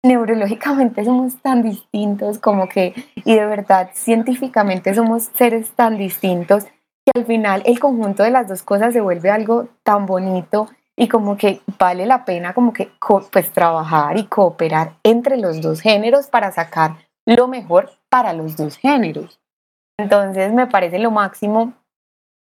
[0.03, 2.93] neurológicamente somos tan distintos como que,
[3.25, 6.65] y de verdad científicamente somos seres tan distintos
[7.05, 11.09] que al final el conjunto de las dos cosas se vuelve algo tan bonito y
[11.09, 12.89] como que vale la pena como que
[13.31, 16.95] pues trabajar y cooperar entre los dos géneros para sacar
[17.25, 19.41] lo mejor para los dos géneros.
[19.97, 21.73] Entonces me parece lo máximo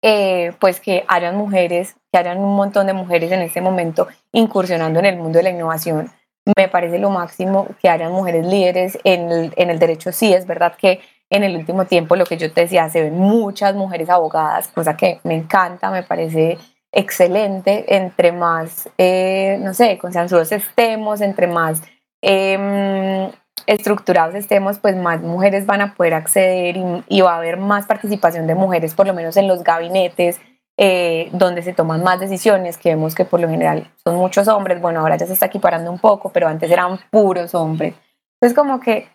[0.03, 5.01] eh, pues que hayan mujeres, que hayan un montón de mujeres en este momento incursionando
[5.01, 6.11] en el mundo de la innovación.
[6.57, 10.12] Me parece lo máximo que hayan mujeres líderes en el, derecho.
[10.12, 13.18] Sí, es verdad que en el último tiempo, lo que yo te decía, se ven
[13.18, 16.57] muchas mujeres abogadas, cosa que me encanta, me parece
[16.90, 17.84] excelente.
[17.94, 21.82] Entre más, eh, no sé, consensuados estemos, entre más
[22.22, 23.30] em,
[23.66, 26.76] estructurados estemos, pues más mujeres van a poder acceder
[27.09, 30.40] y, va a haber más participación de mujeres, por lo menos en los gabinetes,
[30.76, 34.80] eh, donde se toman más decisiones, que vemos que por lo general son muchos hombres,
[34.80, 37.94] bueno, ahora ya se está equiparando un poco, pero antes eran puros hombres.
[38.40, 39.09] Entonces como que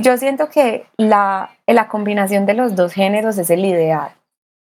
[0.00, 4.12] yo siento que la, la combinación de los dos géneros es el ideal.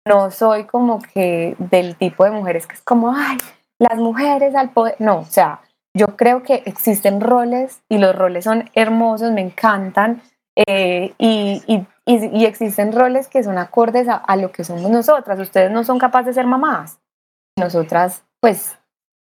[0.07, 3.38] No soy como que del tipo de mujeres que es como, ay,
[3.80, 4.95] las mujeres al poder.
[4.99, 5.62] No, o sea,
[5.94, 10.22] yo creo que existen roles y los roles son hermosos, me encantan.
[10.56, 11.86] Eh, y,
[12.46, 15.40] existen roles que son acordes a, a, lo que somos nosotras.
[15.40, 17.00] Ustedes no son capaces de ser mamás.
[17.58, 18.78] Nosotras, pues,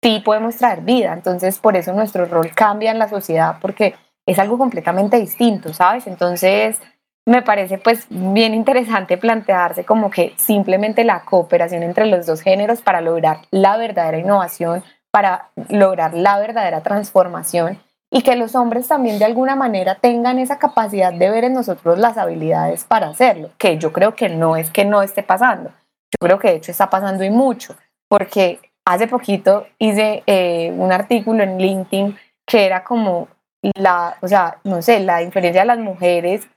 [0.03, 1.13] sí podemos traer vida.
[1.13, 3.95] Entonces, por eso nuestro rol cambia en la sociedad, porque
[4.27, 6.07] es algo completamente distinto, ¿sabes?
[6.07, 6.81] Entonces,
[7.27, 12.83] me parece pues bien interesante plantearse como que simplemente la cooperación entre los dos géneros
[12.83, 14.83] para lograr la verdadera innovación,
[15.13, 17.79] para lograr la verdadera transformación
[18.11, 21.99] y que los hombres también de alguna manera tengan esa capacidad de ver en nosotros
[21.99, 26.19] las habilidades para hacerlo, que yo creo que no es que no esté pasando, yo
[26.21, 27.77] creo que de hecho está pasando y mucho,
[28.09, 33.29] porque hace poquito hice eh, un artículo en LinkedIn que era como
[33.77, 36.49] la, o sea, no sé, la diferencia de las mujeres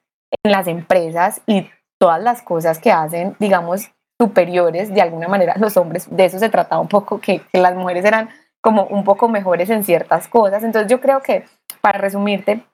[0.43, 5.55] en las empresas y todas las cosas que hacen, digamos, superiores de alguna manera.
[5.57, 8.29] Los hombres, de eso se trataba un poco, que, que las mujeres eran
[8.65, 10.63] como un poco mejores en ciertas cosas.
[10.63, 11.45] Entonces yo creo que,
[11.81, 12.65] para resumirte,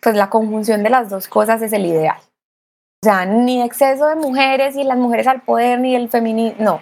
[0.00, 2.16] pues la conjunción de las dos cosas es el ideal.
[3.02, 6.80] O sea, ni exceso de mujeres y las mujeres al poder, ni el feminismo, no,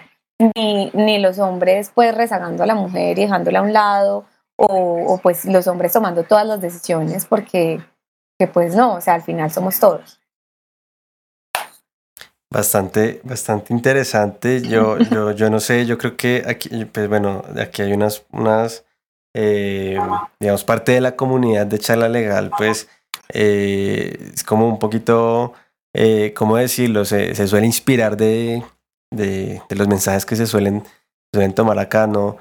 [0.55, 4.25] ni, ni los hombres pues rezagando a la mujer y dejándola a un lado,
[4.55, 7.81] o, pues los hombres tomando todas las decisiones porque
[8.39, 10.21] que pues no, o sea, al final somos todos.
[12.53, 14.61] Bastante, bastante interesante.
[14.61, 18.85] Yo, yo, yo no sé, yo creo que aquí, pues bueno, aquí hay unas, unas
[19.35, 19.97] eh,
[20.39, 22.87] digamos, parte de la comunidad de charla legal, pues
[23.29, 25.53] eh, es como un poquito,
[25.95, 27.05] eh, ¿cómo decirlo?
[27.05, 28.63] Se, se suele inspirar de,
[29.11, 30.83] de, de, los mensajes que se suelen,
[31.33, 32.37] suelen tomar acá, ¿no?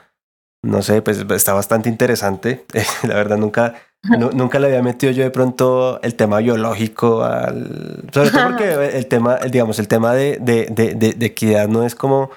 [0.63, 2.65] No sé, pues está bastante interesante.
[3.03, 8.05] la verdad, nunca, nunca le había metido yo de pronto el tema biológico al.
[8.13, 11.85] Sobre todo porque el tema, el, digamos, el tema de, de, de, de equidad no
[11.85, 12.31] es como.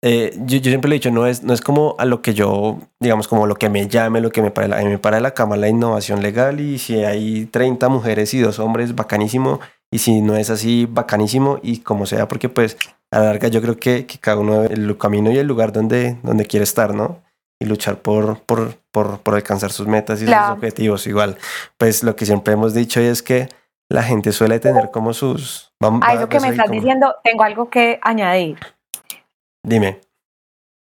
[0.00, 2.32] Eh, yo, yo, siempre lo he dicho, no es, no es como a lo que
[2.32, 5.34] yo, digamos, como lo que me llame, lo que me para, me para de la
[5.34, 9.58] cama la innovación legal y si hay 30 mujeres y dos hombres, bacanísimo,
[9.90, 12.76] y si no es así, bacanísimo y como sea, porque pues
[13.10, 16.18] a la larga yo creo que, que cada uno el camino y el lugar donde,
[16.22, 17.22] donde quiere estar, ¿no?
[17.60, 21.36] Y luchar por, por, por, por alcanzar sus metas y sus objetivos igual.
[21.76, 23.48] Pues lo que siempre hemos dicho es que
[23.90, 25.72] la gente suele tener como sus...
[25.80, 28.58] a eso que me estás diciendo, tengo algo que añadir.
[29.64, 30.00] Dime.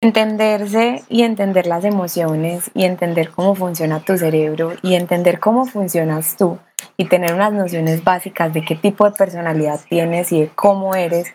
[0.01, 6.37] Entenderse y entender las emociones y entender cómo funciona tu cerebro y entender cómo funcionas
[6.37, 6.59] tú
[6.97, 11.33] y tener unas nociones básicas de qué tipo de personalidad tienes y de cómo eres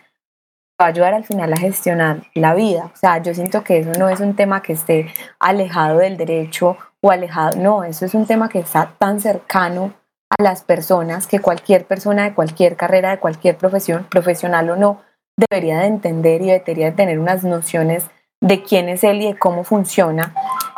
[0.86, 2.92] ayudar al final a gestionar la vida.
[2.94, 5.08] O sea, yo siento que eso no es un tema que esté
[5.40, 9.94] alejado del derecho o alejado, no, eso es un tema que está tan cercano
[10.30, 15.02] a las personas que cualquier persona de cualquier carrera, de cualquier profesión, profesional o no,
[15.38, 18.06] debería de entender y debería de tener unas nociones
[18.42, 20.34] de quién es él y de cómo funciona.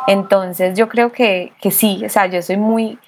[0.06, 2.98] Entonces yo creo que, que sí, o sea, yo soy muy,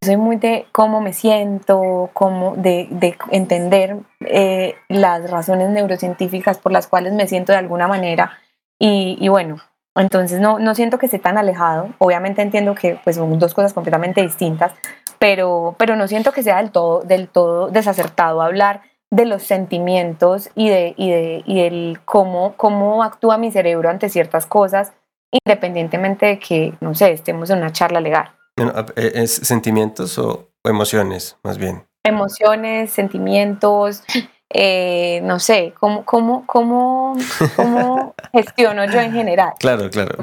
[0.00, 6.58] yo soy muy de cómo me siento, cómo de, de entender eh, las razones neurocientíficas
[6.58, 8.38] por las cuales me siento de alguna manera.
[8.78, 9.58] Y, y, bueno,
[9.94, 11.90] entonces no, no siento que esté tan alejado.
[11.98, 14.72] Obviamente entiendo que pues, son dos cosas completamente distintas,
[15.18, 20.48] pero, pero no siento que sea del todo, del todo desacertado hablar de los sentimientos
[20.54, 24.94] y, de, y, de, y del cómo, cómo actúa mi cerebro ante ciertas cosas,
[25.30, 28.30] independientemente de que, no sé, estemos en una charla legal.
[28.56, 31.84] Eh, ¿Es sentimientos o emociones, más bien?
[32.04, 34.02] Emociones, sentimientos,
[34.50, 37.16] eh, no sé, ¿cómo, cómo, cómo,
[37.56, 39.52] cómo gestiono yo en general?
[39.58, 40.18] Claro, claro,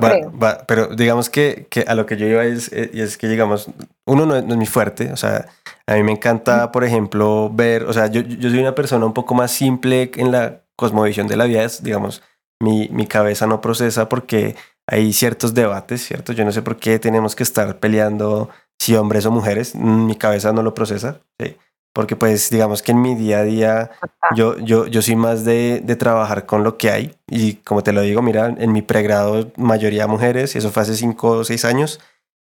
[0.68, 3.70] pero digamos que, que, a lo que yo iba es, eh, es que, digamos,
[4.06, 5.48] uno no es, no es, muy fuerte, o sea,
[5.88, 9.14] a mí me encanta, por ejemplo, ver, o sea, yo, yo soy una persona un
[9.14, 12.22] poco más simple en la cosmovisión de la vida, es, digamos,
[12.62, 14.56] mi, mi cabeza no procesa porque
[14.90, 16.34] hay ciertos debates, ¿cierto?
[16.34, 20.52] Yo no sé por qué tenemos que estar peleando si hombres o mujeres, mi cabeza
[20.54, 21.56] no lo procesa, ¿sí?
[21.94, 23.92] porque pues digamos que en mi día a día
[24.36, 27.94] yo, yo, yo soy más de, de, trabajar con lo que hay y como te
[27.94, 31.66] lo digo, mira, en mi pregrado mayoría mujeres y eso fue hace cinco o seis
[31.66, 32.00] años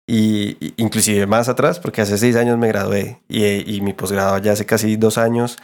[0.08, 4.52] y, inclusive más atrás porque hace seis años me gradué y, y mi posgrado ya
[4.54, 5.58] hace casi dos años,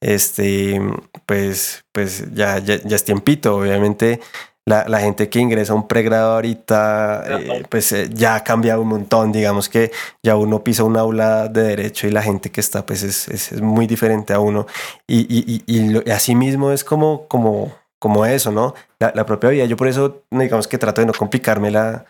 [0.00, 0.80] este,
[1.26, 4.20] pues, pues ya, ya, ya es tiempito, obviamente
[4.68, 8.88] la, gente que ingresa a un pregrado ahorita, eh, pues eh, ya ha cambiado un
[8.88, 9.32] montón.
[9.32, 9.90] Digamos que
[10.22, 13.60] ya uno pisa un aula de derecho y la gente que está, pues es, es,
[13.60, 14.66] muy diferente a uno.
[15.06, 18.74] Y, y, y, así mismo es como, como, como eso, ¿no?
[18.98, 19.64] La, la, propia vida.
[19.64, 22.04] Yo por eso, digamos que trato de no complicarme la,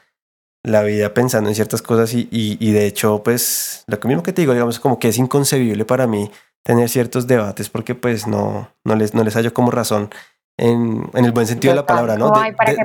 [0.64, 4.42] la vida pensando en ciertas cosas y, y, de hecho, pues lo mismo que te
[4.42, 6.30] digo, digamos, como que es inconcebible para mí
[6.64, 10.10] tener ciertos debates porque pues no, no, les, no les hallo como razón
[10.58, 12.32] en, en, el buen sentido de la palabra, ¿no?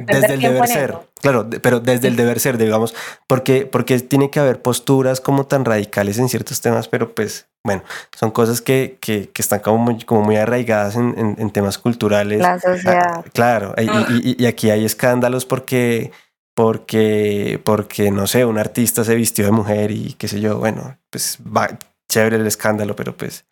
[0.06, 2.96] desde el deber ser, claro, pero desde el deber ser, digamos,
[3.28, 7.84] porque, porque tiene que haber posturas como tan radicales en ciertos temas, pero pues, bueno,
[8.16, 12.40] son cosas que, que, que están como muy, como muy arraigadas en, en, temas culturales.
[12.40, 13.16] La sociedad.
[13.18, 16.12] Ah, claro, y, y, y, aquí hay escándalos porque,
[16.56, 20.98] porque, porque, no sé, un artista se vistió de mujer y qué sé yo, bueno,
[21.10, 21.70] pues va
[22.08, 23.46] chévere el escándalo, pero pues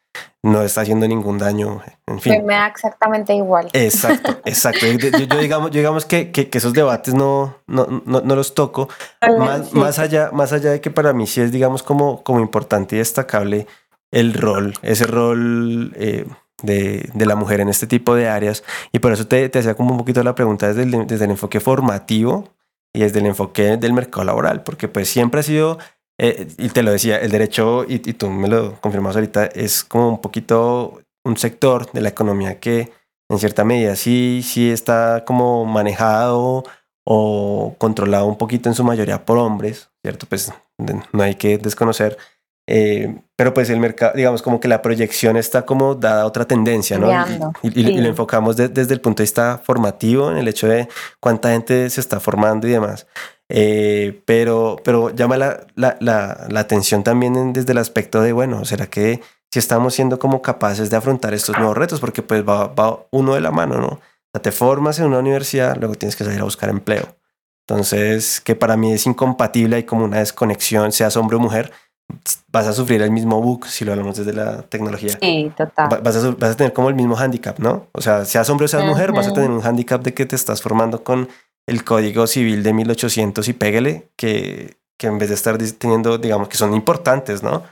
[0.43, 2.45] no está haciendo ningún daño, en fin.
[2.45, 3.69] me da exactamente igual.
[3.73, 4.87] Exacto, exacto.
[4.87, 8.89] Yo, digamos, digamos que, que, esos debates no, no, no, no los toco,
[9.37, 12.95] más, más, allá, más allá de que para mí sí es, digamos, como, como importante
[12.95, 13.67] y destacable
[14.11, 16.25] el rol, ese rol eh,
[16.63, 18.63] de, de, la mujer en este tipo de áreas.
[18.91, 21.31] Y por eso te, te hacía como un poquito la pregunta desde el, desde el
[21.31, 22.49] enfoque formativo
[22.93, 25.77] y desde el enfoque del mercado laboral, porque pues siempre ha sido
[26.24, 30.07] eh, y te lo decía, el derecho, y, tú me lo confirmas ahorita, es como
[30.07, 32.91] un poquito un sector de la economía que
[33.28, 36.63] en cierta medida sí, sí está como manejado
[37.03, 40.28] o controlado un poquito en su mayoría por hombres, ¿cierto?
[40.30, 40.53] Pues
[41.11, 42.19] no hay que desconocer.
[42.67, 46.45] Eh, pero pues el mercado, digamos como que la proyección está como dada a otra
[46.45, 47.09] tendencia, ¿no?
[47.63, 50.88] Y, lo enfocamos desde el punto de vista formativo, en el hecho de
[51.19, 53.07] cuánta gente se está formando y demás.
[53.54, 58.88] Eh, pero, pero llama la, la, la, atención también desde el aspecto de, bueno, ¿será
[58.88, 59.20] que
[59.52, 61.99] si estamos siendo como capaces de afrontar estos nuevos retos?
[61.99, 63.88] Porque pues va, va uno de la mano, ¿no?
[63.88, 63.99] O
[64.34, 67.14] sea, te formas en una universidad, luego tienes que salir a buscar empleo.
[67.68, 71.74] Entonces, que para mí es incompatible, hay como una desconexión, seas hombre o mujer,
[72.47, 75.18] vas a sufrir el mismo bug si lo hablamos desde la tecnología.
[75.22, 75.89] Sí, total.
[76.02, 77.88] Vas a, vas a tener como el mismo handicap, ¿no?
[77.91, 80.38] O sea, seas hombre o seas mujer, vas a tener un handicap de que te
[80.38, 81.28] estás formando con
[81.68, 86.47] el Código Civil de 1800 y pégale, que, que en vez de estar teniendo, digamos,
[86.47, 87.64] que son importantes, ¿no?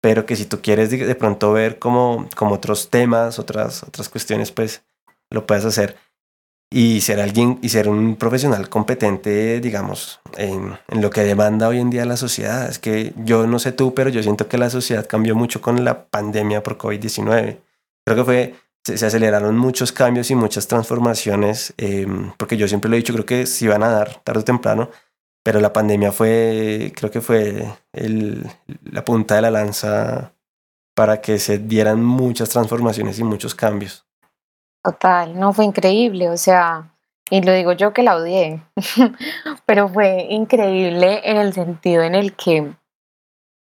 [0.00, 4.50] Pero que si tú quieres de, pronto ver como, como otros temas, otras, otras cuestiones,
[4.50, 4.82] pues
[5.30, 5.96] lo puedes hacer.
[6.70, 11.78] Y ser alguien y ser un profesional competente, digamos, en, en lo que demanda hoy
[11.78, 12.68] en día la sociedad.
[12.68, 15.84] Es que yo no sé tú, pero yo siento que la sociedad cambió mucho con
[15.84, 17.58] la pandemia por COVID-19.
[18.04, 18.54] Creo que fue
[18.84, 23.26] se, aceleraron muchos cambios y muchas transformaciones, em, porque yo siempre lo he dicho, creo
[23.26, 24.90] que se iban a dar tarde o temprano,
[25.44, 28.46] pero la pandemia fue, creo que fue el,
[28.84, 30.32] la punta de la lanza
[30.94, 34.06] para que se dieran muchas transformaciones y muchos cambios.
[34.84, 36.92] Total, no fue increíble, o sea,
[37.30, 38.62] y lo digo yo que la odié,
[39.66, 42.72] pero fue increíble en el sentido en el que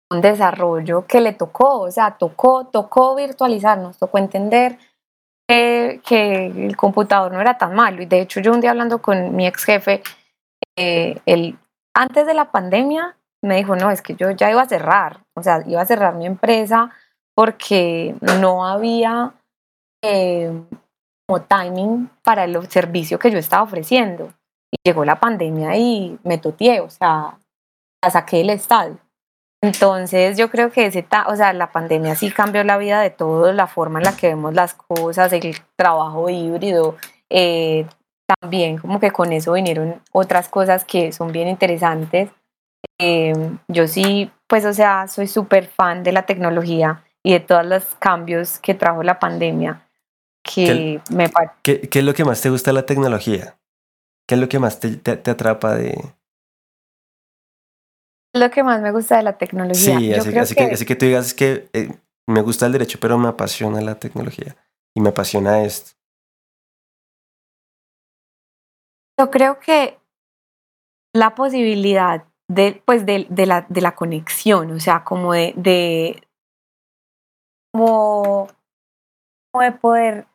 [0.10, 4.78] un desarrollo que le tocó, o sea, tocó, tocó virtualizarnos, tocó entender
[5.48, 8.02] que, el computador no era tan malo.
[8.02, 10.02] Y de hecho yo un día hablando con mi ex jefe,
[10.78, 11.20] eh,
[11.96, 15.44] antes de la pandemia me dijo, no, es que yo ya iba a cerrar, o
[15.44, 16.92] sea, iba a cerrar mi empresa
[17.36, 19.34] porque no había
[20.04, 20.52] eh,
[21.28, 24.34] como timing para el servicio que yo estaba ofreciendo.
[24.72, 27.38] Y llegó la pandemia y me toteé, o sea,
[28.04, 28.98] la saqué del estadio.
[29.62, 33.56] Entonces yo creo que ese o sea, la pandemia sí cambió la vida de todos,
[33.56, 36.96] la forma en la que vemos las cosas, el trabajo híbrido,
[37.30, 37.86] eh,
[38.42, 42.30] también como que con eso vinieron otras cosas que son bien interesantes.
[43.00, 43.34] Eh,
[43.68, 47.84] yo sí, pues o sea, soy súper fan de la tecnología y de todos los
[47.96, 49.82] cambios que trajo la pandemia.
[50.44, 51.30] Que ¿Qué, me
[51.62, 53.58] ¿qué, ¿Qué, es lo que más te gusta de la tecnología?
[54.28, 55.98] ¿Qué es lo que más te, te, atrapa de,
[58.34, 59.76] lo que más me gusta de la tecnología.
[59.76, 61.90] Sí, así, que, así, que, tú digas que eh,
[62.28, 64.56] me gusta el derecho, pero me apasiona la tecnología
[64.96, 65.92] y me apasiona esto.
[69.20, 69.98] Yo creo que
[71.14, 76.28] la posibilidad de, pues de, de, la, de la conexión, o sea, como de, de
[77.74, 78.48] como,
[79.52, 80.28] como de poder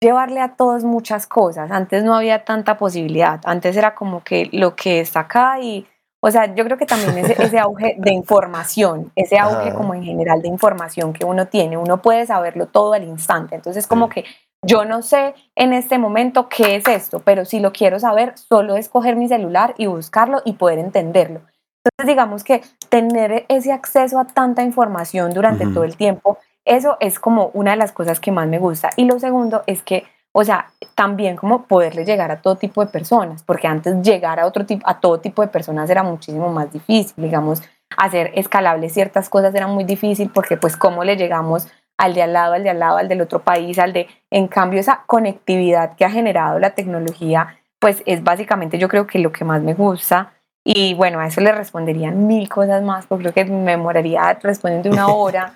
[0.00, 1.70] llevarle a todos muchas cosas.
[1.70, 3.40] Antes no había tanta posibilidad.
[3.44, 5.86] Antes era como que lo que está acá y
[6.20, 10.02] o sea, yo creo que también ese, ese auge de información, ese auge como en
[10.02, 13.54] general de información que uno tiene, uno puede saberlo todo al instante.
[13.54, 14.24] Entonces, como que
[14.62, 18.76] yo no sé en este momento qué es esto, pero si lo quiero saber, solo
[18.76, 21.42] es coger mi celular y buscarlo y poder entenderlo.
[21.84, 27.18] Entonces, digamos que tener ese acceso a tanta información durante todo el tiempo, eso es
[27.20, 28.90] como una de las cosas que más me gusta.
[28.96, 32.90] Y lo segundo es que o sea, también como poderle llegar a todo tipo de
[32.90, 36.72] personas, porque antes llegar a, otro tipo, a todo tipo de personas era muchísimo más
[36.72, 37.62] difícil, digamos,
[37.96, 42.32] hacer escalables ciertas cosas era muy difícil porque pues cómo le llegamos al de al
[42.32, 45.96] lado, al de al lado, al del otro país, al de, en cambio esa conectividad
[45.96, 49.74] que ha generado la tecnología, pues es básicamente yo creo que lo que más me
[49.74, 50.32] gusta
[50.70, 54.90] y bueno, a eso le responderían mil cosas más, porque creo que me moraría respondiendo
[54.90, 55.54] una hora.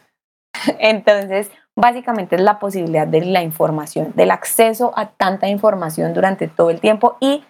[0.79, 6.71] Entonces, básicamente es la posibilidad de la información, del acceso a tanta información durante todo
[6.71, 7.45] el tiempo y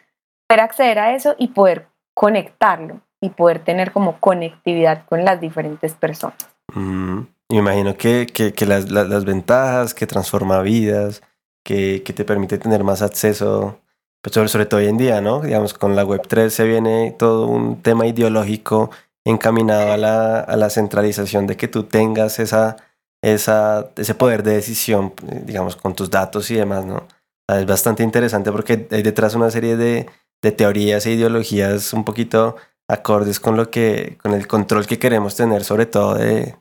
[0.49, 5.95] poder acceder a eso y poder conectarlo y poder tener como conectividad con las diferentes
[5.95, 6.37] personas.
[6.75, 11.23] Me imagino que, que, las, las, ventajas, que transforma vidas,
[11.65, 13.79] que, que, te permite tener más acceso,
[14.23, 15.41] pues sobre, sobre todo hoy en día, ¿no?
[15.41, 18.91] Digamos, con la Web3 se viene todo un tema ideológico
[19.25, 22.77] encaminado a la, a la centralización de que tú tengas esa
[23.23, 25.15] esa, ese poder de decisión,
[25.45, 27.07] digamos, con tus datos y demás, ¿no?
[27.49, 30.07] Es bastante interesante porque hay detrás una serie de,
[30.43, 32.57] de teorías e ideologías un poquito
[32.89, 36.57] acordes con lo que, con el control que queremos tener, sobre todo de,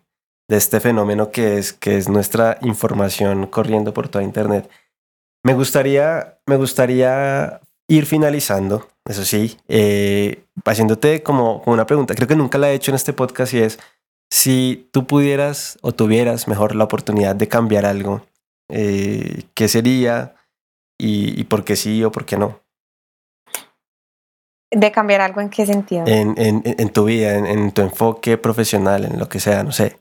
[0.48, 4.70] de este fenómeno que es, que es nuestra información corriendo por toda Internet.
[5.44, 12.28] Me gustaría, me gustaría ir finalizando, eso sí, eh, haciéndote como, como, una pregunta, creo
[12.28, 13.80] que nunca la he hecho en este podcast y es,
[14.32, 18.22] si tú pudieras o tuvieras mejor la oportunidad de cambiar algo,
[18.70, 20.36] eh, ¿qué sería
[20.98, 22.62] y, por qué sí o por qué no?
[24.72, 26.06] ¿De cambiar algo en qué sentido?
[26.08, 30.00] En, en, en tu vida, en, tu enfoque profesional, en lo que sea, no sé.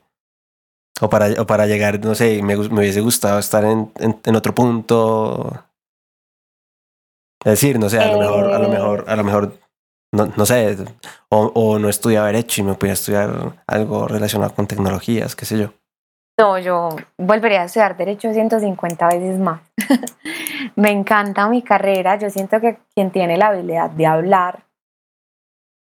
[1.01, 4.55] O para, o para llegar, no sé, me, me hubiese gustado estar en, en, otro
[4.55, 5.65] punto.
[7.43, 9.59] Es decir, no sé, a lo mejor, a lo mejor, a lo mejor
[10.11, 10.77] no, no sé,
[11.29, 15.57] o, o, no estudiaba derecho y me podía estudiar algo relacionado con tecnologías, qué sé
[15.57, 15.73] yo.
[16.37, 19.61] No, yo volvería a estudiar derecho 150 veces más.
[20.75, 24.63] me encanta mi carrera, yo siento que quien tiene la habilidad de hablar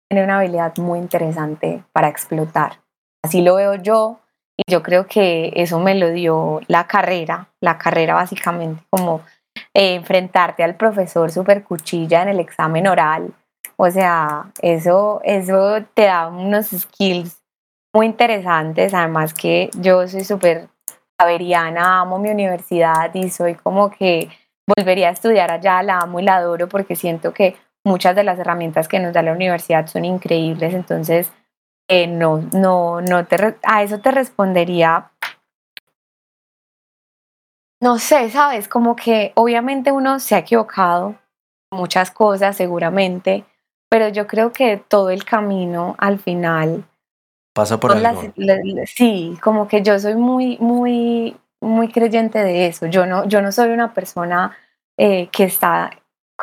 [0.09, 2.79] tiene una habilidad muy interesante para explotar.
[3.23, 4.19] Así lo veo yo
[4.55, 9.21] y yo creo que eso me lo dio la carrera, la carrera básicamente como
[9.73, 13.33] eh, enfrentarte al profesor super cuchilla en el examen oral
[13.77, 17.41] o sea, eso, eso te da unos skills
[17.93, 18.93] muy interesantes.
[18.93, 20.69] Además que yo soy súper
[21.17, 24.29] averiana, amo mi universidad y soy como que
[24.75, 27.55] volvería a estudiar allá, la amo y la adoro porque siento que
[27.85, 30.73] muchas de las herramientas que nos da la universidad son increíbles.
[30.73, 31.31] Entonces,
[31.87, 35.11] eh, no, no, no te, a eso te respondería.
[37.81, 41.15] No sé, sabes, como que obviamente uno se ha equivocado
[41.71, 43.45] muchas cosas seguramente,
[43.95, 46.83] pero yo creo que todo el camino al final
[47.53, 48.23] Pasa por algo.
[48.85, 52.87] sí, como que yo soy muy, muy, muy creyente de eso.
[52.87, 54.51] Yo no, yo no soy una persona
[54.97, 55.91] eh, que está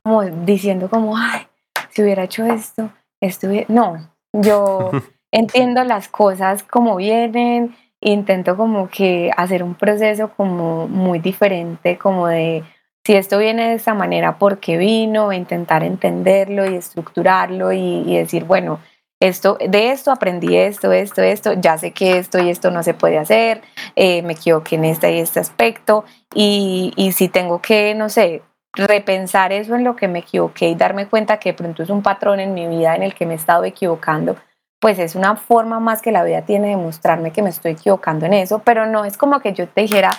[0.03, 1.47] como diciendo como, ay,
[1.91, 2.91] si hubiera hecho esto,
[3.21, 3.67] estuviera...
[3.69, 4.91] No, yo
[5.31, 12.29] entiendo las cosas como vienen, intento como que hacer un proceso como muy diferente, como
[12.29, 12.65] de
[13.05, 15.33] si esto viene de esta manera, ¿por qué vino?
[15.33, 18.81] Intentar entenderlo y estructurarlo y, decir, bueno,
[19.21, 22.95] esto, de esto aprendí esto, esto, esto, ya sé que esto y esto no se
[22.95, 23.63] puede hacer,
[23.97, 28.43] eh, me equivoqué en este y este aspecto y, y si tengo que, no sé,
[28.75, 32.03] repensar eso en lo que me equivoqué y darme cuenta que de pronto es un
[32.03, 34.37] patrón en mi vida en el que me he estado equivocando,
[34.81, 38.27] pues es una forma más que la vida tiene de mostrarme que me estoy equivocando
[38.27, 40.11] en eso, pero no es como que yo te dijera,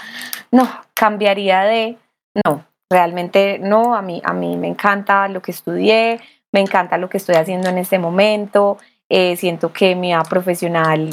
[0.52, 1.98] no, cambiaría de,
[2.46, 2.64] no,
[2.94, 6.20] realmente no, a mí, a mí me encanta lo que estudié,
[6.52, 8.78] me encanta lo que estoy haciendo en este momento,
[9.10, 11.10] eh, siento que mi profesional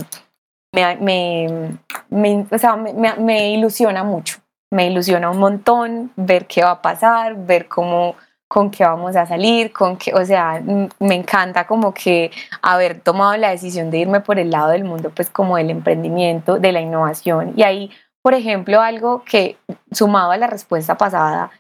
[0.73, 1.79] me, me,
[2.11, 4.39] me, o sea, me ilusiona mucho,
[4.71, 8.15] me ilusiona un montón ver qué va a pasar, ver cómo
[8.51, 10.61] con qué vamos a salir, con qué, o sea,
[10.99, 15.13] me encanta como que haber tomado la decisión de irme por el lado del mundo,
[15.15, 17.53] pues como del emprendimiento, de la innovación.
[17.55, 19.57] Y ahí, por ejemplo, algo que
[19.93, 21.53] sumado a la respuesta pasada,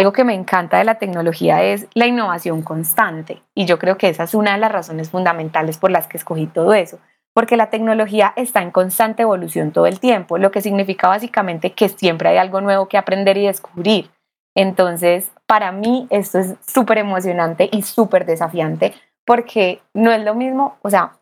[0.00, 3.42] algo que me encanta de la tecnología es la innovación constante.
[3.54, 6.46] Y yo creo que esa es una de las razones fundamentales por las que escogí
[6.46, 6.98] todo eso.
[7.34, 11.90] Porque la tecnología está en constante evolución todo el tiempo, lo que significa básicamente que
[11.90, 14.10] siempre hay algo nuevo que aprender y descubrir.
[14.56, 18.94] Entonces, para mí esto es súper emocionante y súper desafiante
[19.26, 21.12] porque no es lo mismo, o sea,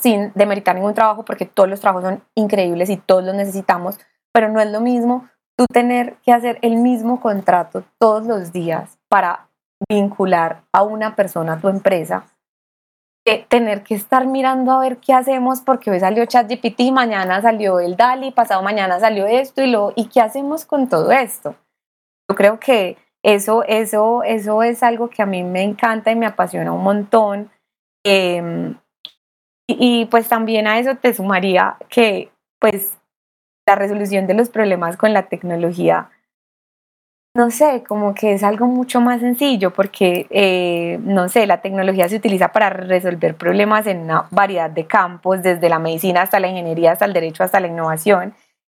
[0.00, 3.98] sin demeritar ningún trabajo, porque todos los trabajos son increíbles y todos los necesitamos,
[4.32, 8.98] pero no es lo mismo tú tener que hacer el mismo contrato todos los días
[9.08, 9.48] para
[9.88, 12.26] vincular a una persona a tu empresa,
[13.24, 17.80] que tener que estar mirando a ver qué hacemos porque hoy salió ChatGPT, mañana salió
[17.80, 21.56] el DALI, pasado mañana salió esto y lo y qué hacemos con todo esto.
[22.28, 26.26] Yo creo que eso, eso, eso es algo que a mí me encanta y me
[26.26, 27.50] apasiona un montón.
[28.04, 28.76] Em,
[29.66, 32.30] y, pues también a eso te sumaría que
[32.60, 32.98] pues
[33.66, 36.10] la resolución de los problemas con la tecnología,
[37.36, 42.08] no sé, como que es algo mucho más sencillo porque, eh, no sé, la tecnología
[42.08, 46.46] se utiliza para resolver problemas en una variedad de campos, desde la medicina hasta la
[46.46, 48.34] ingeniería, hasta el derecho, hasta la innovación.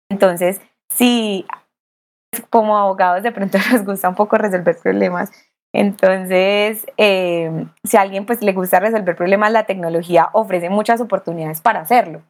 [0.09, 0.59] Entonces,
[0.89, 1.45] si
[2.49, 5.31] como abogados de pronto nos gusta un poco resolver problemas.
[5.73, 11.61] Entonces, eh, si a alguien pues le gusta resolver problemas, la tecnología ofrece muchas oportunidades
[11.61, 12.23] para hacerlo,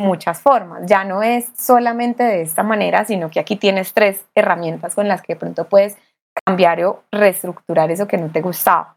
[0.00, 0.82] muchas formas.
[0.86, 5.22] Ya no es solamente de esta manera, sino que aquí tienes tres herramientas con las
[5.22, 5.96] que de pronto puedes
[6.44, 8.96] cambiar o reestructurar eso que no te gustaba.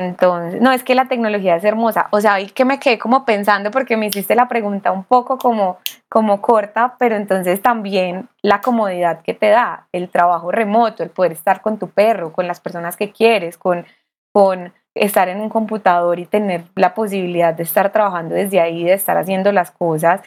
[0.00, 3.24] Entonces, no es que la tecnología es hermosa, o sea, ahí que me quedé como
[3.24, 8.60] pensando porque me hiciste la pregunta un poco como, como corta, pero entonces también la
[8.60, 12.60] comodidad que te da, el trabajo remoto, el poder estar con tu perro, con las
[12.60, 13.86] personas que quieres, con,
[14.32, 18.94] con estar en un computador y tener la posibilidad de estar trabajando desde ahí, de
[18.94, 20.22] estar haciendo las cosas,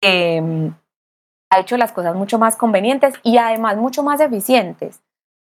[0.00, 0.74] em,
[1.50, 5.00] ha hecho las cosas mucho más convenientes y además mucho más eficientes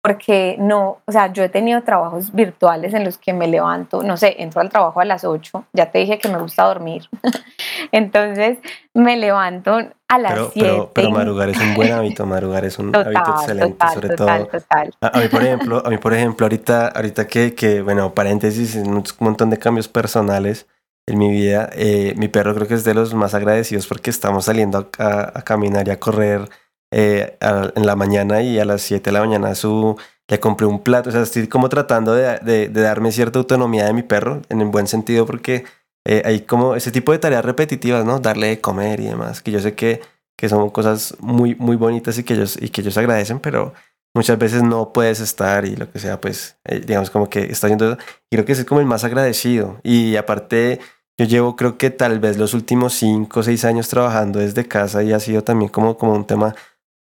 [0.05, 4.18] porque no, o sea, yo he tenido trabajos virtuales en los que me levanto, no
[4.18, 7.09] sé, entro al trabajo a las 8, ya te dije que me gusta dormir,
[7.90, 8.59] entonces
[8.92, 9.78] me levanto
[10.09, 10.52] a las 7.
[10.61, 14.28] Pero, pero, madrugar es un buen hábito, madrugar es un hábito excelente, sobre todo.
[14.28, 19.02] A, mí, por ejemplo, a mí, por ejemplo, ahorita, ahorita que, que bueno, paréntesis, un
[19.20, 20.66] montón de cambios personales
[21.07, 24.44] en mi vida, eh, mi perro creo que es de los más agradecidos porque estamos
[24.44, 26.50] saliendo a, a caminar y a correr
[26.97, 29.97] eh, en la mañana y a las 7 de la mañana su,
[30.28, 31.09] le compré un plato.
[31.09, 34.68] O sea, estoy como tratando de, de, darme cierta autonomía de mi perro, en el
[34.68, 35.64] buen sentido, porque
[36.07, 38.20] eh, hay como ese tipo de tareas repetitivas, ¿no?
[38.20, 40.03] Darle de comer y demás, que yo sé que,
[40.38, 43.74] que son cosas muy, muy bonitas y que, ellos, y que ellos agradecen, pero
[44.14, 47.66] muchas veces no puedes estar y lo que sea, pues, eh, digamos, como que está
[47.66, 47.99] haciendo eso.
[48.30, 49.80] Y creo que es como el más agradecido.
[49.82, 50.78] Y aparte,
[51.18, 55.03] yo llevo creo que tal vez los últimos 5 o 6 años trabajando desde casa
[55.03, 56.55] y ha sido también como, como un tema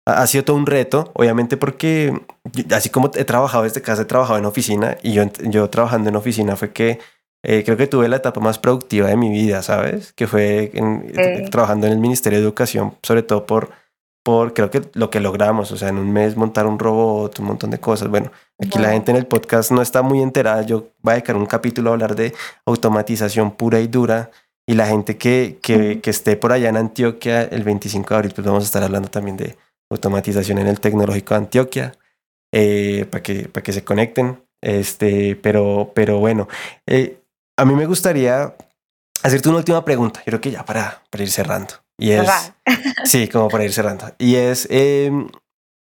[0.06, 2.14] ha sido todo un reto, obviamente porque
[2.72, 6.16] así como he trabajado desde casa, he trabajado en oficina y yo, yo trabajando en
[6.16, 7.00] oficina fue que
[7.46, 10.14] eh, creo que tuve la etapa más productiva de mi vida, ¿sabes?
[10.14, 10.72] Que fue
[11.52, 13.72] trabajando en el Ministerio de Educación, sobre todo por,
[14.24, 17.46] por creo que lo que logramos, o sea, en un mes montar un robot, un
[17.46, 18.08] montón de cosas.
[18.10, 21.36] Bueno, aquí la gente en el podcast no está muy enterada, yo voy a dedicar
[21.36, 22.34] un capítulo a hablar de
[22.66, 24.32] automatización pura y dura.
[24.66, 28.32] Y la gente que, que, que esté por allá en Antioquia el 25 de abril,
[28.34, 29.58] pues vamos a estar hablando también de,
[29.94, 31.94] automatización en el Tecnológico de Antioquia,
[32.52, 34.44] eh, para que, para que se conecten.
[34.62, 36.48] Este, pero, pero bueno,
[36.88, 37.22] eh,
[37.58, 38.56] a mí me gustaría
[39.22, 41.74] hacerte una última pregunta, creo que ya para, para ir cerrando.
[41.98, 42.30] Y es,
[43.04, 44.14] sí, como para ir cerrando.
[44.18, 45.30] Y es, em,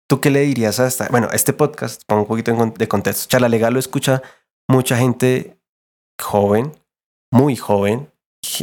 [0.08, 1.08] ¿tú qué le dirías a esta?
[1.08, 3.28] Bueno, este podcast, pongo un poquito de contexto.
[3.28, 4.22] Charla Legal lo escucha
[4.68, 5.58] mucha gente
[6.20, 6.72] joven,
[7.32, 8.10] muy joven,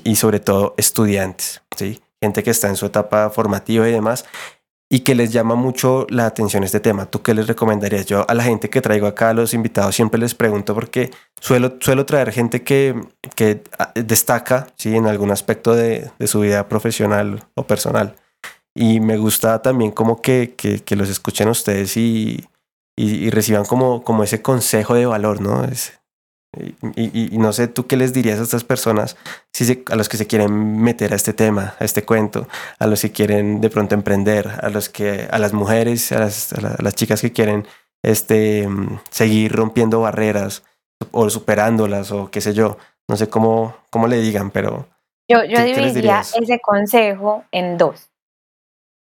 [0.03, 2.01] y sobre todo estudiantes, ¿sí?
[2.21, 4.25] Gente que está en su etapa formativa y demás
[4.93, 7.07] y que les llama mucho la atención este tema.
[7.07, 8.05] ¿Tú qué les recomendarías?
[8.05, 11.09] Yo a la gente que traigo acá, a los invitados, siempre les pregunto porque
[11.41, 13.01] suelo, suelo traer gente que,
[13.35, 14.95] que ah, destaca ¿sí?
[14.95, 18.17] en algún aspecto de, de, su vida profesional o personal.
[18.75, 22.45] Y me gusta también como que, que, que los escuchen ustedes y,
[22.95, 25.65] y, reciban como, como ese consejo de valor, ¿no?
[26.95, 29.17] Y, no sé, ¿tú qué les dirías a estas personas,
[29.51, 32.47] si a los que se quieren meter a este tema, a este cuento,
[32.77, 36.95] a los que quieren de pronto emprender, a los que, a las mujeres, a las,
[36.95, 37.65] chicas que quieren
[38.03, 38.67] este,
[39.09, 40.63] seguir rompiendo barreras
[41.11, 42.77] o superándolas o qué sé yo,
[43.09, 44.87] no sé cómo, cómo le digan, pero...
[45.27, 48.11] Yo, yo dividiría ese consejo en dos.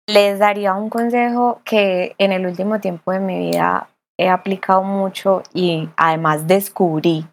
[0.07, 5.43] Les daría un consejo que en el último tiempo de mi vida he aplicado mucho
[5.53, 7.27] y además descubrí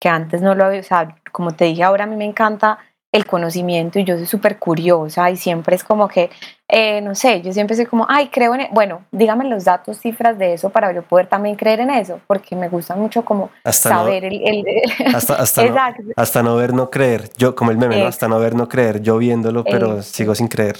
[0.00, 2.78] que antes no lo había, o sea, como te dije, ahora a mí me encanta
[3.10, 6.30] el conocimiento y yo soy súper curiosa y siempre es como que,
[6.68, 8.70] eh, no sé, yo siempre soy como, ay, creo en, e-".
[8.70, 12.54] bueno, dígame los datos, cifras de eso para yo poder también creer en eso, porque
[12.54, 14.42] me gusta mucho como saber el,
[15.14, 15.76] hasta, hasta, no,
[16.16, 18.06] hasta, no, ver, no creer, yo como el meme, ¿no?
[18.06, 20.76] hasta no ver, no creer, yo viéndolo, pero sigo sin creer.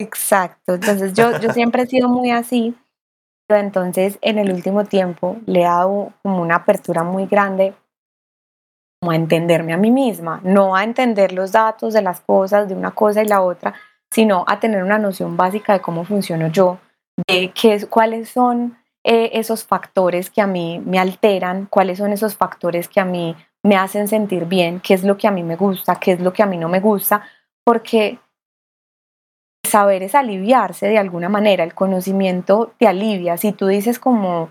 [0.00, 2.74] Exacto, entonces yo, yo siempre he sido muy así,
[3.46, 7.74] pero entonces en el último tiempo le he dado como una apertura muy grande
[9.00, 12.74] como a entenderme a mí misma, no a entender los datos de las cosas, de
[12.74, 13.74] una cosa y la otra,
[14.10, 16.78] sino a tener una noción básica de cómo funciono yo,
[17.28, 22.36] de qué, cuáles son eh, esos factores que a mí me alteran, cuáles son esos
[22.36, 25.56] factores que a mí me hacen sentir bien, qué es lo que a mí me
[25.56, 27.22] gusta, qué es lo que a mí no me gusta,
[27.64, 28.18] porque
[29.64, 33.36] saber es aliviarse de alguna manera, el conocimiento te alivia.
[33.36, 34.48] Si tú dices como,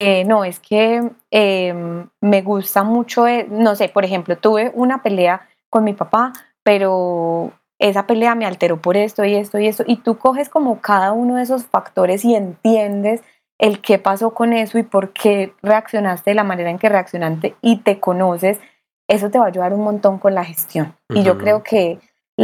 [0.00, 5.02] eh, no, es que em, me gusta mucho, eh, no sé, por ejemplo, tuve una
[5.02, 6.32] pelea con mi papá,
[6.62, 10.80] pero esa pelea me alteró por esto y esto y esto, y tú coges como
[10.80, 13.22] cada uno de esos factores y entiendes
[13.58, 17.54] el qué pasó con eso y por qué reaccionaste de la manera en que reaccionaste
[17.60, 18.58] y te conoces,
[19.06, 20.94] eso te va a ayudar un montón con la gestión.
[21.10, 21.98] Y yo creo que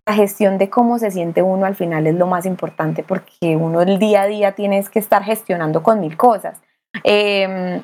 [0.06, 3.80] la gestión de cómo se siente uno al final es lo más importante porque uno
[3.80, 6.60] el día a día tienes que estar gestionando con mil cosas.
[7.04, 7.82] Em,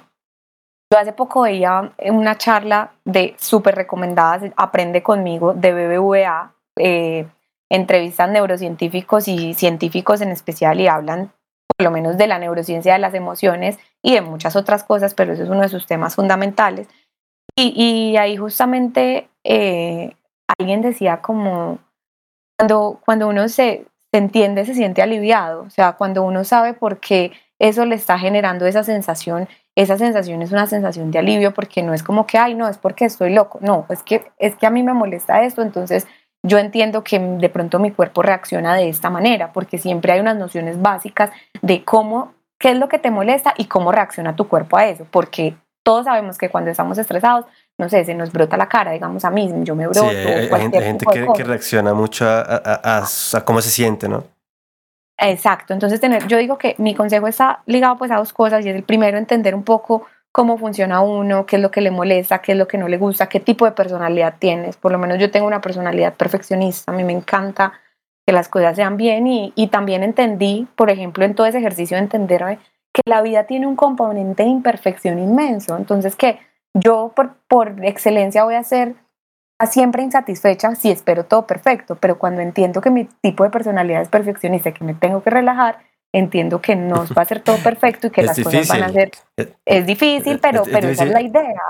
[0.93, 6.55] yo hace poco veía una charla de súper recomendadas, Aprende conmigo, de BBVA.
[6.79, 7.27] Eh,
[7.71, 11.33] entrevistan neurocientíficos y científicos en especial y hablan
[11.67, 15.33] por lo menos de la neurociencia de las emociones y de muchas otras cosas, pero
[15.33, 16.89] eso es uno de sus temas fundamentales.
[17.57, 20.15] Y, ahí justamente eh,
[20.59, 21.79] alguien decía como,
[22.59, 26.99] cuando, cuando uno se, se entiende, se siente aliviado, o sea, cuando uno sabe por
[26.99, 27.33] qué
[27.63, 29.49] eso le está generando esa sensación.
[29.77, 32.77] Esa sensación es una sensación de alivio porque no es como que, ay, no, es
[32.77, 33.61] porque estoy loco.
[33.63, 36.09] No, es que, es que a mí me molesta esto, entonces
[36.45, 40.37] yo entiendo que de pronto mi cuerpo reacciona de esta manera, porque siempre hay unas
[40.37, 41.31] nociones básicas
[41.63, 45.07] de cómo, qué es lo que te molesta y cómo reacciona tu cuerpo a eso,
[45.09, 45.55] porque
[45.85, 47.47] todos sabemos que cuando estamos estresados,
[47.79, 50.11] no sé, se nos brota la cara, digamos a mí, yo me broto.
[50.11, 53.05] Sí, hay, gente, que, que, reacciona mucho a,
[53.35, 54.25] a, cómo se siente, ¿no?
[55.19, 58.71] Exacto, entonces tener, yo digo que mi consejo está ligado pues a dos cosas y
[58.71, 62.41] es el primero entender un poco cómo funciona uno, qué es lo que le molesta,
[62.41, 64.77] qué es lo que no le gusta, qué tipo de personalidad tienes.
[64.77, 67.75] Por lo menos yo tengo una personalidad perfeccionista, a mí me encanta
[68.27, 71.97] que las cosas sean bien y, y también entendí, por ejemplo, en todo ese ejercicio
[71.97, 72.59] de entenderme
[72.93, 76.39] que la vida tiene un componente de imperfección inmenso, entonces que
[76.75, 78.95] yo por, por excelencia voy a ser
[79.67, 84.09] siempre insatisfecha si espero todo perfecto, pero cuando entiendo que mi tipo de personalidad es
[84.09, 85.79] perfeccionista y que me tengo que relajar,
[86.13, 89.11] entiendo que no va a ser todo perfecto y que las cosas van a ser...
[89.65, 91.61] Es difícil, pero, pero esa es la idea.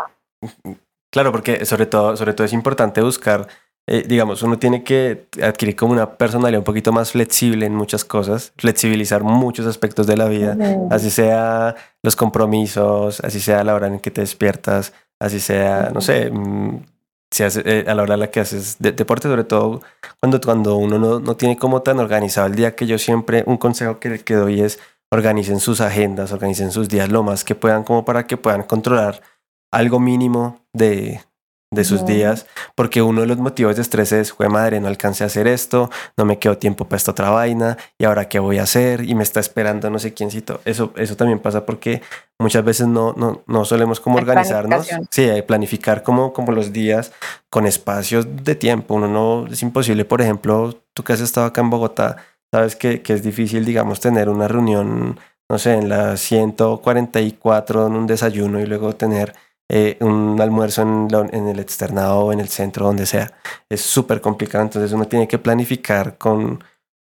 [1.12, 3.46] Claro, porque sobre todo, sobre todo es importante buscar,
[3.86, 8.04] eh, digamos, uno tiene que adquirir como una personalidad un poquito más flexible en muchas
[8.04, 10.56] cosas, flexibilizar muchos aspectos de la vida,
[10.90, 16.00] así sea los compromisos, así sea la hora en que te despiertas, así sea, no
[16.00, 16.32] sé,
[17.32, 19.80] si hace, eh, a la hora a la que haces deporte, sobre todo
[20.20, 23.56] cuando, cuando uno no, no, tiene como tan organizado el día, que yo siempre, un
[23.56, 24.78] consejo que, que doy es
[25.10, 29.22] organicen sus agendas, organicen sus días lo más que puedan como para que puedan controlar
[29.72, 31.20] algo mínimo de,
[31.72, 35.24] de sus días, porque uno de los motivos de estrés es, fue madre, no alcancé
[35.24, 38.58] a hacer esto, no me quedo tiempo para esta otra vaina, y ahora qué voy
[38.58, 40.60] a hacer, y me está esperando no sé quiéncito.
[40.66, 42.02] Eso, eso también pasa porque
[42.38, 47.12] muchas veces no, no, no solemos como organizarnos, sí, planificar como, como los días
[47.48, 48.94] con espacios de tiempo.
[48.94, 52.18] Uno no, es imposible, por ejemplo, tú que has estado acá en Bogotá,
[52.52, 55.18] sabes que, que es difícil, digamos, tener una reunión,
[55.48, 59.34] no sé, en la 144 en un desayuno y luego tener
[59.74, 63.32] eh, un almuerzo en, el externado o en el centro, donde sea.
[63.70, 66.62] Es súper complicado, entonces uno tiene que planificar con,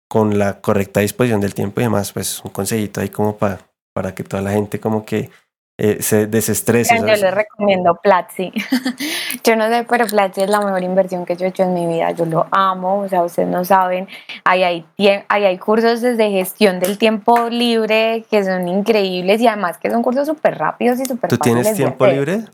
[0.08, 4.14] con la correcta disposición del tiempo y además, pues un consejito ahí como para, para
[4.14, 5.32] que toda la gente como que
[5.84, 6.96] eh, se desestrese.
[6.96, 8.52] Yo les recomiendo Platzi.
[9.44, 11.88] yo no sé, pero Platzi es la mejor inversión que yo he hecho en mi
[11.88, 12.12] vida.
[12.12, 14.08] Yo lo amo, o sea, ustedes no saben.
[14.44, 14.86] Ahí hay,
[15.28, 20.04] ahí hay cursos desde gestión del tiempo libre que son increíbles y además que son
[20.04, 22.46] cursos súper rápidos y súper ¿Tú tienes tiempo libre?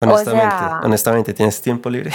[0.00, 2.10] Honestamente, honestamente, ¿tienes tiempo libre?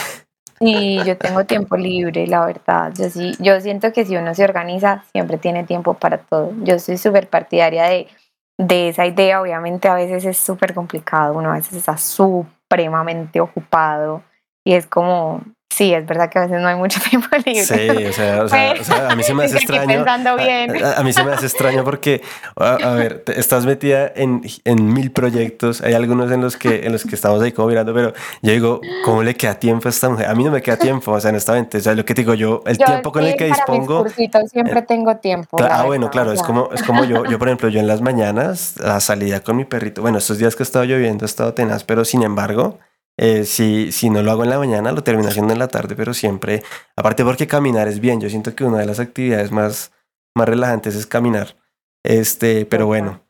[0.59, 2.91] Sí, yo tengo tiempo libre, la verdad.
[2.97, 6.51] Yo sí, yo siento que si uno se organiza, siempre tiene tiempo para todo.
[6.63, 8.07] Yo soy súper partidaria de
[8.58, 14.24] de esa idea, obviamente a veces es súper complicado, uno a veces está supremamente ocupado
[14.64, 15.41] y es como,
[15.74, 17.63] Sí, es verdad que a veces no hay mucho tiempo libre.
[17.65, 19.88] Sí, o sea, o sea, a mí se me hace extraño.
[19.88, 20.71] Pensando bien.
[20.86, 22.21] A, mí se me hace extraño porque,
[22.55, 25.82] a, ver, estás metida en, en, mil proyectos.
[25.82, 28.13] Hay algunos en los que en los que estamos ahí como mirando, pero
[28.43, 30.28] yo digo, ¿cómo le queda tiempo a esta mujer?
[30.28, 31.80] A mí no me queda tiempo, o sea, honestamente.
[31.80, 34.05] O sea, lo que digo yo, el tiempo con el que dispongo.
[34.09, 35.57] siempre eh, tengo tiempo.
[35.59, 38.76] ah, bueno, claro, es como, es como yo, yo, por ejemplo, yo en las mañanas,
[38.78, 40.03] la salida con mi perrito.
[40.03, 42.78] Bueno, estos días que he estado lloviendo, he estado tenaz, pero sin embargo.
[43.18, 45.95] Eh, si, si no lo hago en la mañana, lo termino haciendo en la tarde,
[45.95, 46.64] pero siempre,
[46.95, 49.91] aparte porque caminar es bien, yo siento que una de las actividades más,
[50.36, 51.55] más relajantes es caminar.
[52.03, 53.22] Este, pero bueno.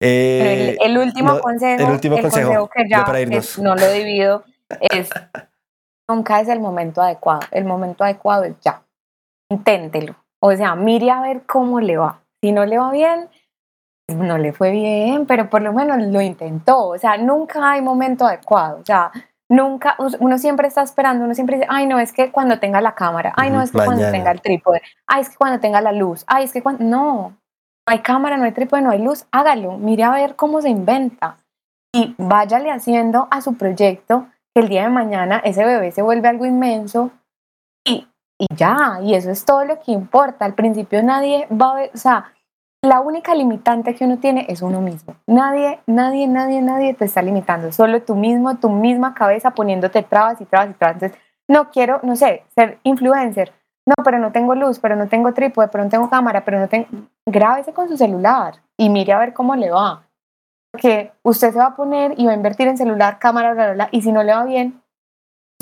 [0.00, 3.06] Eh, el, último consejo, el último consejo, que ya,
[3.58, 4.44] no lo divido,
[4.80, 5.08] es
[6.08, 7.40] nunca es el momento adecuado.
[7.50, 8.82] El momento adecuado es ya.
[9.50, 10.16] Inténtelo.
[10.40, 12.22] O sea, mire a ver cómo le va.
[12.42, 13.30] Si no le va bien,
[14.08, 16.88] no le fue bien, pero por lo menos lo intentó.
[16.88, 18.78] O sea, nunca hay momento adecuado.
[18.80, 19.10] O sea,
[19.48, 22.94] nunca, uno siempre está esperando, uno siempre dice, ay, no, es que cuando tenga la
[22.94, 25.92] cámara, ay, no, es que cuando tenga el trípode, ay, es que cuando tenga la
[25.92, 26.84] luz, ay, es que cuando.
[26.84, 27.30] No,
[27.86, 30.70] no hay cámara, no hay trípode, no hay luz, hágalo, mire a ver cómo se
[30.70, 31.36] inventa
[31.94, 36.28] y váyale haciendo a su proyecto que el día de mañana ese bebé se vuelve
[36.28, 37.10] algo inmenso
[37.86, 40.44] y, y ya, y eso es todo lo que importa.
[40.44, 42.32] Al principio nadie va a ver, o sea,
[42.84, 45.16] la única limitante que uno tiene es uno mismo.
[45.26, 47.72] Nadie, nadie, nadie, nadie te está limitando.
[47.72, 50.96] Solo tú mismo, tu misma cabeza poniéndote trabas y trabas y trabas.
[50.96, 51.18] Entonces,
[51.48, 53.52] no quiero, no sé, ser influencer.
[53.86, 56.68] No, pero no tengo luz, pero no tengo trípode, pero no tengo cámara, pero no
[56.68, 56.86] tengo...
[57.26, 60.02] Grábese con su celular y mire a ver cómo le va.
[60.70, 63.74] Porque usted se va a poner y va a invertir en celular, cámara, bla, bla,
[63.74, 64.82] bla, y si no le va bien,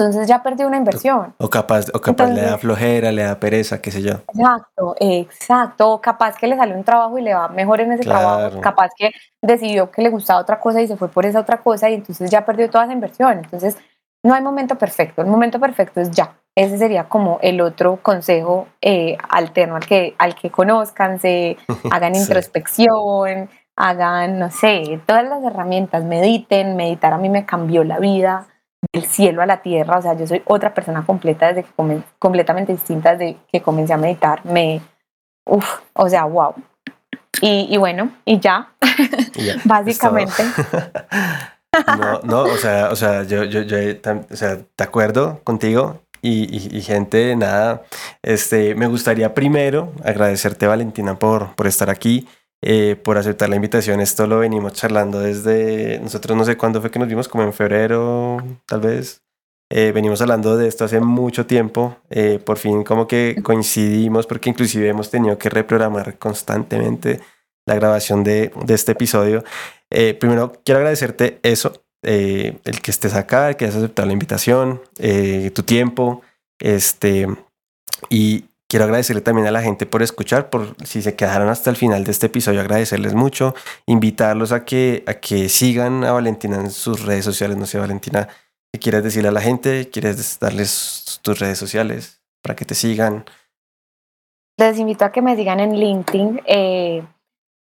[0.03, 1.35] entonces ya perdió una inversión.
[1.39, 4.15] O capaz, o capaz le da flojera, le da pereza, qué sé yo.
[4.35, 5.91] Exacto, exacto.
[5.93, 8.61] O capaz que le sale un trabajo y le va mejor en ese trabajo.
[8.61, 11.91] Capaz que decidió que le gustaba otra cosa y se fue por esa otra cosa
[11.91, 13.39] y entonces ya perdió toda esa inversión.
[13.39, 13.77] Entonces
[14.23, 15.23] no hay momento perfecto.
[15.23, 16.35] El momento perfecto es ya.
[16.55, 21.57] Ese sería como el otro consejo eh, alterno al que, al que conozcan, se
[21.91, 26.77] hagan introspección, hagan, no sé, todas las herramientas, mediten.
[26.77, 28.47] Meditar a mí me cambió la vida
[28.93, 32.73] del cielo a la tierra, o sea, yo soy otra persona completa desde que completamente
[32.73, 34.81] distinta desde que comencé a meditar, me,
[35.45, 36.55] uff, o sea, wow.
[37.41, 38.73] Y, bueno, y ya,
[39.65, 40.45] básicamente.
[41.99, 43.77] no, no, o sea, o sea, yo, yo, yo
[44.31, 47.83] o sea, de acuerdo contigo y, y, gente, nada,
[48.23, 52.29] este, me gustaría primero agradecerte Valentina por, por estar aquí.
[52.65, 54.01] Eh, por aceptar la invitación.
[54.01, 57.53] Esto lo venimos charlando desde, nosotros no sé cuándo fue que nos vimos, como en
[57.53, 59.23] febrero, tal vez.
[59.69, 61.97] Eh, venimos hablando de esto hace mucho tiempo.
[62.09, 67.21] Eh, por fin como que coincidimos porque inclusive hemos tenido que reprogramar constantemente
[67.67, 69.43] la grabación de, de este episodio.
[70.21, 74.81] primero, quiero agradecerte eso, el que estés acá, el que hayas aceptado la invitación,
[75.55, 76.23] tu tiempo,
[76.61, 77.27] este,
[78.09, 81.77] y, Quiero agradecerle también a la gente por escuchar, por si se quedaron hasta el
[81.77, 83.55] final de este episodio, agradecerles mucho,
[83.85, 87.59] invitarlos a que, a que sigan a Valentina en sus redes sociales.
[87.59, 88.29] No sé, Valentina,
[88.73, 89.91] ¿qué quieres decirle a la gente?
[89.91, 93.27] ¿Quieres darles tus redes sociales para que te sigan?
[94.57, 96.41] Les invito a que me sigan en LinkedIn.
[96.47, 97.05] Eh,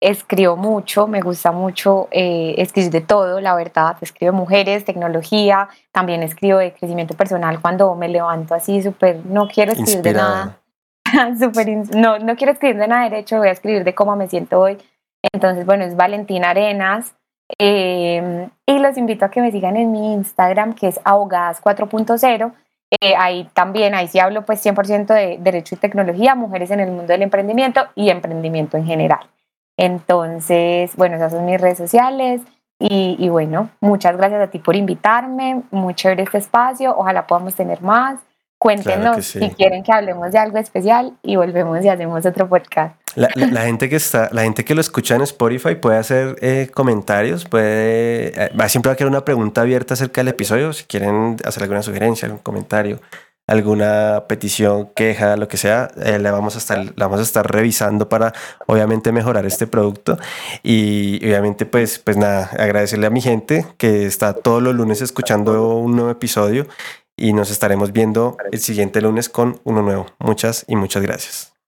[0.00, 3.96] escribo mucho, me gusta mucho eh, escribir de todo, la verdad.
[4.00, 9.72] Escribo mujeres, tecnología, también escribo de crecimiento personal cuando me levanto así súper, no quiero
[9.72, 10.59] escribir de nada
[11.94, 14.78] no, no quiero escribir de nada derecho, voy a escribir de cómo me siento hoy.
[15.32, 17.14] Entonces, bueno, es Valentina Arenas.
[17.58, 22.52] Em, y los invito a que me sigan en mi Instagram, que es abogadas 4.0.
[23.00, 26.90] Eh, ahí también, ahí sí hablo pues 100% de derecho y tecnología, mujeres en el
[26.90, 29.30] mundo del emprendimiento y emprendimiento en general.
[29.76, 32.42] Entonces, bueno, esas son mis redes sociales.
[32.78, 37.54] Y, y, bueno, muchas gracias a ti por invitarme, muy chévere este espacio, ojalá podamos
[37.54, 38.20] tener más.
[38.60, 42.94] Cuéntenos si quieren que hablemos de algo especial y volvemos y hacemos otro podcast.
[43.14, 46.68] La, la, gente que está, la gente que lo escucha en Spotify puede hacer eh,
[46.74, 51.38] comentarios, puede, eh, siempre va a quedar una pregunta abierta acerca del episodio, si quieren
[51.42, 53.00] hacer alguna sugerencia, algún comentario,
[53.46, 57.50] alguna petición, queja, lo que sea, eh, la vamos a estar, la vamos a estar
[57.50, 58.34] revisando para
[58.66, 60.18] obviamente mejorar este producto
[60.62, 65.76] y obviamente pues, pues nada, agradecerle a mi gente que está todos los lunes escuchando
[65.78, 66.66] un nuevo episodio
[67.20, 70.06] y nos estaremos viendo el siguiente lunes con uno nuevo.
[70.18, 71.59] Muchas y muchas gracias.